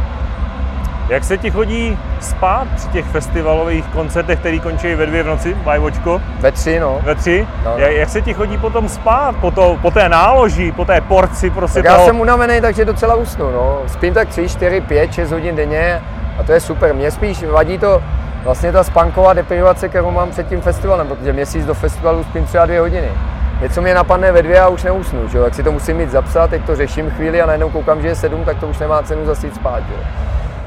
Jak 1.10 1.23
se 1.23 1.38
ti 1.38 1.51
chodí 1.51 1.97
spát 2.19 2.67
při 2.75 2.88
těch 2.88 3.05
festivalových 3.05 3.86
koncertech, 3.86 4.39
který 4.39 4.60
končí 4.60 4.95
ve 4.95 5.05
dvě 5.05 5.23
v 5.23 5.27
noci, 5.27 5.55
Vajvočko, 5.63 6.21
Ve 6.39 6.51
tři, 6.51 6.79
no. 6.79 6.99
ve 7.03 7.15
tři? 7.15 7.47
No, 7.65 7.71
no. 7.71 7.77
Jak, 7.77 7.91
jak 7.91 8.10
se 8.10 8.21
ti 8.21 8.34
chodí 8.34 8.58
potom 8.58 8.89
spát, 8.89 9.36
po, 9.41 9.51
to, 9.51 9.77
po 9.82 9.91
té 9.91 10.10
náloži, 10.10 10.71
po 10.71 10.86
té 10.86 11.01
porci 11.01 11.49
prostě 11.49 11.79
Tak 11.79 11.86
já 11.86 11.95
toho? 11.95 12.08
jsem 12.08 12.19
unavený, 12.19 12.62
takže 12.62 12.86
docela 12.86 13.15
usnu. 13.15 13.51
No. 13.51 13.79
Spím 13.88 14.13
tak 14.13 14.27
3, 14.27 14.49
4, 14.49 14.82
5, 14.82 15.13
6 15.13 15.32
hodin 15.32 15.55
denně 15.55 16.01
a 16.39 16.43
to 16.43 16.51
je 16.51 16.60
super. 16.60 16.93
Mně 16.95 17.12
spíš 17.12 17.43
vadí 17.43 17.77
to 17.77 18.03
vlastně 18.43 18.71
ta 18.71 18.84
spanková 18.84 19.34
deprivace, 19.34 19.89
kterou 19.89 20.12
mám 20.12 20.29
před 20.29 20.47
tím 20.47 20.62
festivalem, 20.62 21.08
protože 21.08 21.34
měsíc 21.34 21.65
do 21.65 21.73
festivalu 21.73 22.23
spím 22.23 22.45
třeba 22.45 22.65
dvě 22.65 22.79
hodiny. 22.79 23.10
Něco 23.62 23.82
mě 23.82 23.93
napadne 23.93 24.32
ve 24.32 24.41
dvě 24.41 24.60
a 24.60 24.67
už 24.67 24.84
neusnu, 24.84 25.28
že 25.28 25.38
jo? 25.38 25.43
tak 25.43 25.56
si 25.56 25.63
to 25.63 25.72
musím 25.72 25.98
mít 25.98 26.12
zapsat, 26.12 26.50
teď 26.50 26.65
to 26.65 26.76
řeším 26.76 27.10
chvíli 27.10 27.41
a 27.41 27.45
najednou 27.45 27.69
koukám, 27.69 28.02
že 28.02 28.08
je 28.08 28.15
sedm, 28.15 28.45
tak 28.45 28.60
to 28.60 28.67
už 28.67 28.80
nemá 28.80 29.04
cenu 29.04 29.26
zase 29.26 29.48
jít 29.48 29.56
spát. 29.56 29.84
Že 29.88 29.93
jo? 29.93 30.00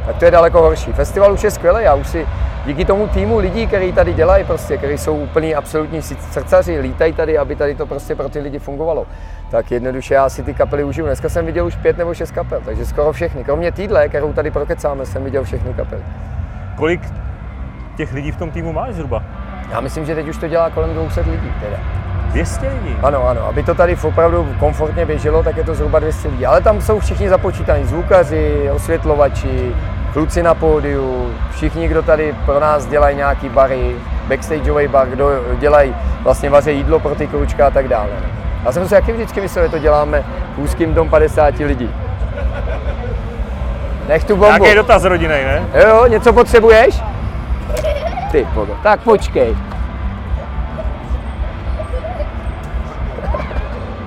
Tak 0.07 0.17
to 0.17 0.25
je 0.25 0.31
daleko 0.31 0.63
horší. 0.63 0.93
Festival 0.93 1.33
už 1.33 1.45
je 1.45 1.51
skvělý, 1.51 1.85
já 1.85 1.95
už 1.95 2.07
si 2.07 2.27
díky 2.67 2.85
tomu 2.85 3.09
týmu 3.09 3.39
lidí, 3.39 3.67
kteří 3.67 3.93
tady 3.93 4.13
dělají, 4.13 4.45
prostě, 4.45 4.77
kteří 4.77 4.99
jsou 4.99 5.17
úplný 5.17 5.55
absolutní 5.55 6.03
srdcaři, 6.03 6.81
lítají 6.81 7.13
tady, 7.13 7.39
aby 7.39 7.57
tady 7.57 7.75
to 7.75 7.87
prostě 7.87 8.15
pro 8.15 8.29
ty 8.29 8.41
lidi 8.41 8.59
fungovalo. 8.59 9.07
Tak 9.51 9.71
jednoduše 9.71 10.15
já 10.15 10.29
si 10.29 10.43
ty 10.43 10.55
kapely 10.55 10.85
užiju. 10.85 11.07
Dneska 11.07 11.29
jsem 11.29 11.47
viděl 11.47 11.67
už 11.67 11.77
pět 11.77 11.99
nebo 11.99 12.15
šest 12.15 12.31
kapel, 12.31 12.61
takže 12.65 12.87
skoro 12.87 13.13
všechny. 13.13 13.45
Kromě 13.45 13.73
týdle, 13.73 14.09
kterou 14.09 14.33
tady 14.33 14.51
prokecáme, 14.51 15.07
jsem 15.07 15.25
viděl 15.25 15.45
všechny 15.45 15.75
kapely. 15.75 16.03
Kolik 16.77 17.01
těch 17.97 18.13
lidí 18.13 18.33
v 18.33 18.37
tom 18.37 18.51
týmu 18.51 18.73
máš 18.73 18.95
zhruba? 18.95 19.23
Já 19.71 19.81
myslím, 19.81 20.07
že 20.07 20.15
teď 20.15 20.29
už 20.29 20.37
to 20.37 20.49
dělá 20.49 20.71
kolem 20.71 20.95
200 20.95 21.21
lidí. 21.21 21.53
Teda. 21.61 22.02
200 22.33 22.69
lidí? 22.69 22.97
Ano, 23.03 23.29
ano, 23.29 23.47
aby 23.47 23.63
to 23.63 23.75
tady 23.75 23.97
opravdu 24.03 24.55
komfortně 24.59 25.07
běželo, 25.07 25.43
tak 25.43 25.57
je 25.57 25.65
to 25.65 25.75
zhruba 25.75 25.99
200 25.99 26.29
lidí. 26.29 26.47
Ale 26.47 26.61
tam 26.61 26.81
jsou 26.81 27.01
všichni 27.01 27.29
započítaní, 27.29 27.85
zvukaři, 27.85 28.71
osvětlovači, 28.73 29.75
kluci 30.13 30.43
na 30.43 30.55
pódiu, 30.55 31.35
všichni, 31.55 31.89
kdo 31.89 32.03
tady 32.03 32.35
pro 32.47 32.61
nás 32.61 32.87
dělají 32.87 33.17
nějaký 33.17 33.49
bary, 33.49 33.97
backstageový 34.29 34.89
bar, 34.89 35.09
kdo 35.09 35.31
dělají 35.59 35.95
vlastně 36.23 36.51
vaře 36.51 36.73
jídlo 36.73 36.99
pro 37.01 37.15
ty 37.15 37.27
kručka 37.27 37.67
a 37.67 37.71
tak 37.71 37.89
dále. 37.89 38.11
Já 38.65 38.73
jsem 38.73 38.89
si 38.89 38.95
jaký 38.95 39.13
vždycky 39.13 39.41
myslel, 39.41 39.65
že 39.65 39.71
to 39.71 39.79
děláme 39.79 40.25
v 40.57 40.59
úzkým 40.59 40.95
dom 40.95 41.09
50 41.09 41.55
lidí. 41.59 41.91
Nech 44.09 44.25
tu 44.25 44.37
bombu. 44.37 44.63
Nějaký 44.65 44.77
dotaz 44.77 45.05
rodinej, 45.05 45.45
ne? 45.45 45.65
Jo, 45.75 45.89
jo, 45.89 46.07
něco 46.07 46.33
potřebuješ? 46.33 47.03
Ty, 48.33 48.47
podo. 48.55 48.77
Tak 48.83 49.01
počkej. 49.01 49.57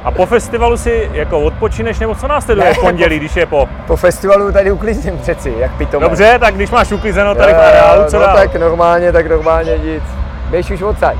A 0.06 0.12
po 0.12 0.26
festivalu 0.26 0.78
si 0.78 1.10
jako 1.14 1.40
odpočineš, 1.40 2.00
nebo 2.00 2.16
co 2.16 2.28
následuje 2.28 2.68
Ne, 2.68 2.74
v 2.74 2.80
pondělí, 2.80 3.20
když 3.20 3.36
je 3.36 3.46
po? 3.46 3.70
Po 3.88 3.96
festivalu 3.96 4.52
tady 4.52 4.72
uklízím 4.72 5.18
přeci, 5.18 5.54
jak 5.58 5.72
pitomé. 5.72 6.06
Dobře, 6.06 6.38
tak 6.40 6.56
když 6.56 6.72
máš 6.72 6.92
uklizeno 6.92 7.36
tady 7.36 7.54
v 7.54 7.60
areálu, 7.60 8.02
jo, 8.02 8.08
co 8.08 8.20
no 8.20 8.26
dál? 8.26 8.36
tak 8.36 8.56
normálně, 8.56 9.12
tak 9.12 9.28
normálně 9.28 9.78
nic. 9.78 10.04
Běž 10.50 10.72
už 10.72 10.82
odsaď. 10.82 11.16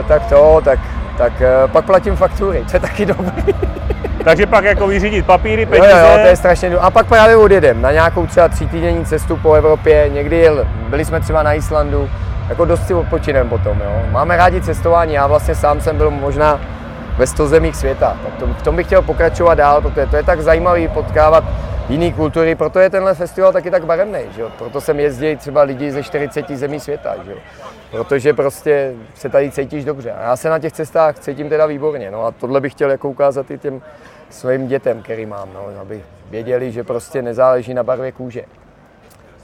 E, 0.00 0.02
tak 0.02 0.26
to, 0.26 0.60
tak, 0.64 0.78
tak 1.18 1.40
e, 1.40 1.68
pak 1.68 1.84
platím 1.84 2.16
faktury, 2.16 2.64
to 2.70 2.76
je 2.76 2.80
taky 2.80 3.06
dobrý. 3.06 3.54
Takže 4.24 4.46
pak 4.46 4.64
jako 4.64 4.86
vyřídit 4.86 5.26
papíry, 5.26 5.66
peníze. 5.66 5.90
jo, 5.90 5.96
jo, 5.96 6.18
to 6.22 6.26
je 6.26 6.36
strašně 6.36 6.68
důležité. 6.68 6.86
A 6.86 6.90
pak 6.90 7.06
právě 7.06 7.36
odjedem 7.36 7.82
na 7.82 7.92
nějakou 7.92 8.26
třeba 8.26 8.48
třítýdenní 8.48 9.04
cestu 9.04 9.36
po 9.36 9.54
Evropě. 9.54 10.08
Někdy 10.12 10.36
jel, 10.36 10.66
byli 10.88 11.04
jsme 11.04 11.20
třeba 11.20 11.42
na 11.42 11.52
Islandu, 11.52 12.10
jako 12.48 12.64
dost 12.64 12.86
si 12.86 12.94
odpočinem 12.94 13.48
potom, 13.48 13.80
jo. 13.84 14.02
Máme 14.10 14.36
rádi 14.36 14.60
cestování, 14.60 15.14
já 15.14 15.26
vlastně 15.26 15.54
sám 15.54 15.80
jsem 15.80 15.96
byl 15.96 16.10
možná 16.10 16.60
ve 17.16 17.26
100 17.26 17.46
zemích 17.46 17.76
světa. 17.76 18.16
Tak 18.24 18.34
to, 18.34 18.46
v 18.46 18.62
tom 18.62 18.76
bych 18.76 18.86
chtěl 18.86 19.02
pokračovat 19.02 19.54
dál, 19.54 19.80
protože 19.80 20.06
to 20.06 20.16
je 20.16 20.22
tak 20.22 20.40
zajímavý 20.40 20.88
potkávat 20.88 21.44
jiné 21.88 22.12
kultury, 22.12 22.54
proto 22.54 22.78
je 22.78 22.90
tenhle 22.90 23.14
festival 23.14 23.52
taky 23.52 23.70
tak 23.70 23.84
barevný, 23.84 24.20
že 24.34 24.40
jo? 24.40 24.50
proto 24.58 24.80
sem 24.80 25.00
jezdí 25.00 25.36
třeba 25.36 25.62
lidi 25.62 25.92
ze 25.92 26.02
40 26.02 26.50
zemí 26.50 26.80
světa, 26.80 27.14
že 27.24 27.30
jo? 27.30 27.38
protože 27.90 28.32
prostě 28.32 28.92
se 29.14 29.28
tady 29.28 29.50
cítíš 29.50 29.84
dobře. 29.84 30.12
A 30.12 30.22
já 30.22 30.36
se 30.36 30.48
na 30.48 30.58
těch 30.58 30.72
cestách 30.72 31.18
cítím 31.18 31.48
teda 31.48 31.66
výborně, 31.66 32.10
no 32.10 32.24
a 32.24 32.30
tohle 32.30 32.60
bych 32.60 32.72
chtěl 32.72 32.90
jako 32.90 33.08
ukázat 33.08 33.50
i 33.50 33.58
těm 33.58 33.82
svým 34.30 34.66
dětem, 34.66 35.02
který 35.02 35.26
mám, 35.26 35.48
no, 35.54 35.80
aby 35.80 36.02
věděli, 36.30 36.72
že 36.72 36.84
prostě 36.84 37.22
nezáleží 37.22 37.74
na 37.74 37.82
barvě 37.82 38.12
kůže. 38.12 38.44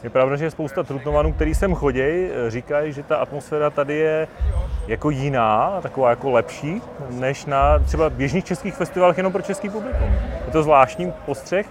Je 0.02 0.10
pravda, 0.10 0.36
že 0.36 0.50
spousta 0.50 0.82
trutnovanů, 0.82 1.32
který 1.32 1.54
sem 1.54 1.74
chodí, 1.74 2.28
říkají, 2.48 2.92
že 2.92 3.02
ta 3.02 3.16
atmosféra 3.16 3.70
tady 3.70 3.94
je 3.94 4.28
jako 4.86 5.10
jiná, 5.10 5.78
taková 5.82 6.10
jako 6.10 6.30
lepší, 6.30 6.82
než 7.10 7.46
na 7.46 7.78
třeba 7.78 8.10
běžných 8.10 8.44
českých 8.44 8.74
festivalech 8.74 9.16
jenom 9.16 9.32
pro 9.32 9.42
český 9.42 9.68
publikum. 9.68 10.08
Je 10.46 10.52
to 10.52 10.62
zvláštní 10.62 11.12
postřeh, 11.26 11.66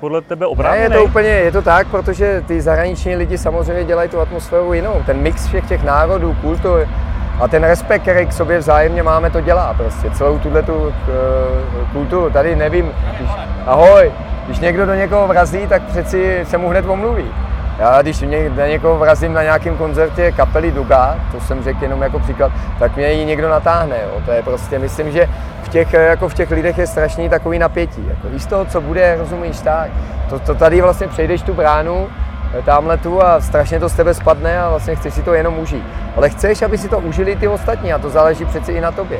podle 0.00 0.20
tebe 0.20 0.46
oprávněný? 0.46 0.88
Ne, 0.88 0.94
je 0.94 0.98
to 0.98 1.04
úplně, 1.04 1.28
je 1.28 1.52
to 1.52 1.62
tak, 1.62 1.86
protože 1.86 2.44
ty 2.46 2.60
zahraniční 2.60 3.16
lidi 3.16 3.38
samozřejmě 3.38 3.84
dělají 3.84 4.08
tu 4.08 4.20
atmosféru 4.20 4.72
jinou. 4.72 5.02
Ten 5.06 5.16
mix 5.16 5.46
všech 5.46 5.68
těch 5.68 5.82
národů, 5.82 6.36
kultur 6.40 6.88
a 7.40 7.48
ten 7.48 7.64
respekt, 7.64 8.02
který 8.02 8.26
k 8.26 8.32
sobě 8.32 8.58
vzájemně 8.58 9.02
máme, 9.02 9.30
to 9.30 9.40
dělá 9.40 9.74
prostě. 9.74 10.10
Celou 10.10 10.38
tuhle 10.38 10.62
tu 10.62 10.74
uh, 10.74 10.92
kulturu. 11.92 12.30
Tady 12.30 12.56
nevím, 12.56 12.92
když, 13.16 13.30
ahoj, 13.66 14.12
když 14.46 14.58
někdo 14.58 14.86
do 14.86 14.94
někoho 14.94 15.28
vrazí, 15.28 15.66
tak 15.66 15.82
přeci 15.82 16.40
se 16.44 16.58
mu 16.58 16.68
hned 16.68 16.86
omluví. 16.88 17.24
Já 17.80 18.02
když 18.02 18.24
na 18.56 18.66
někoho 18.66 18.98
vrazím 18.98 19.32
na 19.32 19.42
nějakém 19.42 19.76
koncertě 19.76 20.32
kapely 20.32 20.70
Duga, 20.70 21.16
to 21.32 21.40
jsem 21.40 21.62
řekl 21.62 21.82
jenom 21.82 22.02
jako 22.02 22.18
příklad, 22.18 22.52
tak 22.78 22.96
mě 22.96 23.12
ji 23.12 23.24
někdo 23.24 23.48
natáhne. 23.48 23.96
Jo. 24.02 24.20
To 24.24 24.32
je 24.32 24.42
prostě, 24.42 24.78
myslím, 24.78 25.12
že 25.12 25.28
v 25.62 25.68
těch, 25.68 25.92
jako 25.92 26.28
v 26.28 26.34
těch 26.34 26.50
lidech 26.50 26.78
je 26.78 26.86
strašný 26.86 27.28
takový 27.28 27.58
napětí. 27.58 28.06
Jako, 28.08 28.28
víš 28.28 28.46
toho, 28.46 28.64
co 28.64 28.80
bude, 28.80 29.16
rozumíš, 29.16 29.60
tak. 29.60 29.90
To, 30.28 30.38
to 30.38 30.54
tady 30.54 30.80
vlastně 30.80 31.08
přejdeš 31.08 31.42
tu 31.42 31.54
bránu, 31.54 32.08
eh, 32.58 32.62
tamhle 32.62 32.96
tu 32.96 33.22
a 33.22 33.40
strašně 33.40 33.80
to 33.80 33.88
z 33.88 33.94
tebe 33.94 34.14
spadne 34.14 34.58
a 34.58 34.70
vlastně 34.70 34.96
chceš 34.96 35.14
si 35.14 35.22
to 35.22 35.34
jenom 35.34 35.58
užít. 35.58 35.84
Ale 36.16 36.30
chceš, 36.30 36.62
aby 36.62 36.78
si 36.78 36.88
to 36.88 36.98
užili 36.98 37.36
ty 37.36 37.48
ostatní 37.48 37.92
a 37.92 37.98
to 37.98 38.10
záleží 38.10 38.44
přeci 38.44 38.72
i 38.72 38.80
na 38.80 38.92
tobě. 38.92 39.18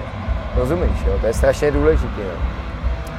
Rozumíš, 0.57 1.05
jo? 1.07 1.13
to 1.21 1.27
je 1.27 1.33
strašně 1.33 1.71
důležité. 1.71 2.23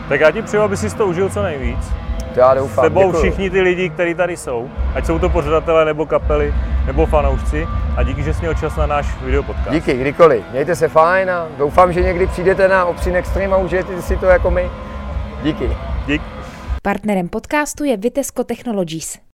Tak 0.10 0.20
já 0.20 0.32
ti 0.32 0.42
přeju, 0.42 0.64
aby 0.64 0.78
si 0.78 0.96
to 0.96 1.06
užil 1.06 1.30
co 1.30 1.44
nejvíc. 1.44 1.94
To 2.34 2.40
já 2.40 2.54
doufám. 2.54 2.86
S 2.86 2.88
tebou 2.88 3.12
všichni 3.12 3.50
ty 3.50 3.62
lidi, 3.62 3.90
kteří 3.90 4.14
tady 4.14 4.38
jsou, 4.38 4.70
ať 4.96 5.06
jsou 5.06 5.20
to 5.20 5.30
pořadatelé 5.30 5.86
nebo 5.86 6.06
kapely 6.06 6.54
nebo 6.86 7.06
fanoušci 7.06 7.68
a 7.96 8.04
díky, 8.04 8.24
že 8.24 8.34
jsi 8.34 8.40
měl 8.40 8.54
čas 8.54 8.76
na 8.76 8.86
náš 8.86 9.22
videopodcast. 9.22 9.72
Díky, 9.72 9.94
kdykoliv. 9.94 10.44
Mějte 10.52 10.76
se 10.76 10.88
fajn 10.88 11.32
a 11.32 11.48
doufám, 11.58 11.94
že 11.94 12.02
někdy 12.02 12.28
přijdete 12.28 12.68
na 12.68 12.86
Opsin 12.86 13.16
Extreme 13.16 13.56
a 13.56 13.58
užijete 13.58 14.02
si 14.02 14.18
to 14.18 14.26
jako 14.26 14.52
my. 14.52 14.70
Díky. 15.44 15.70
Dík. 16.08 16.22
Partnerem 16.84 17.30
podcastu 17.30 17.84
je 17.84 17.98
Vitesco 17.98 18.44
Technologies. 18.44 19.31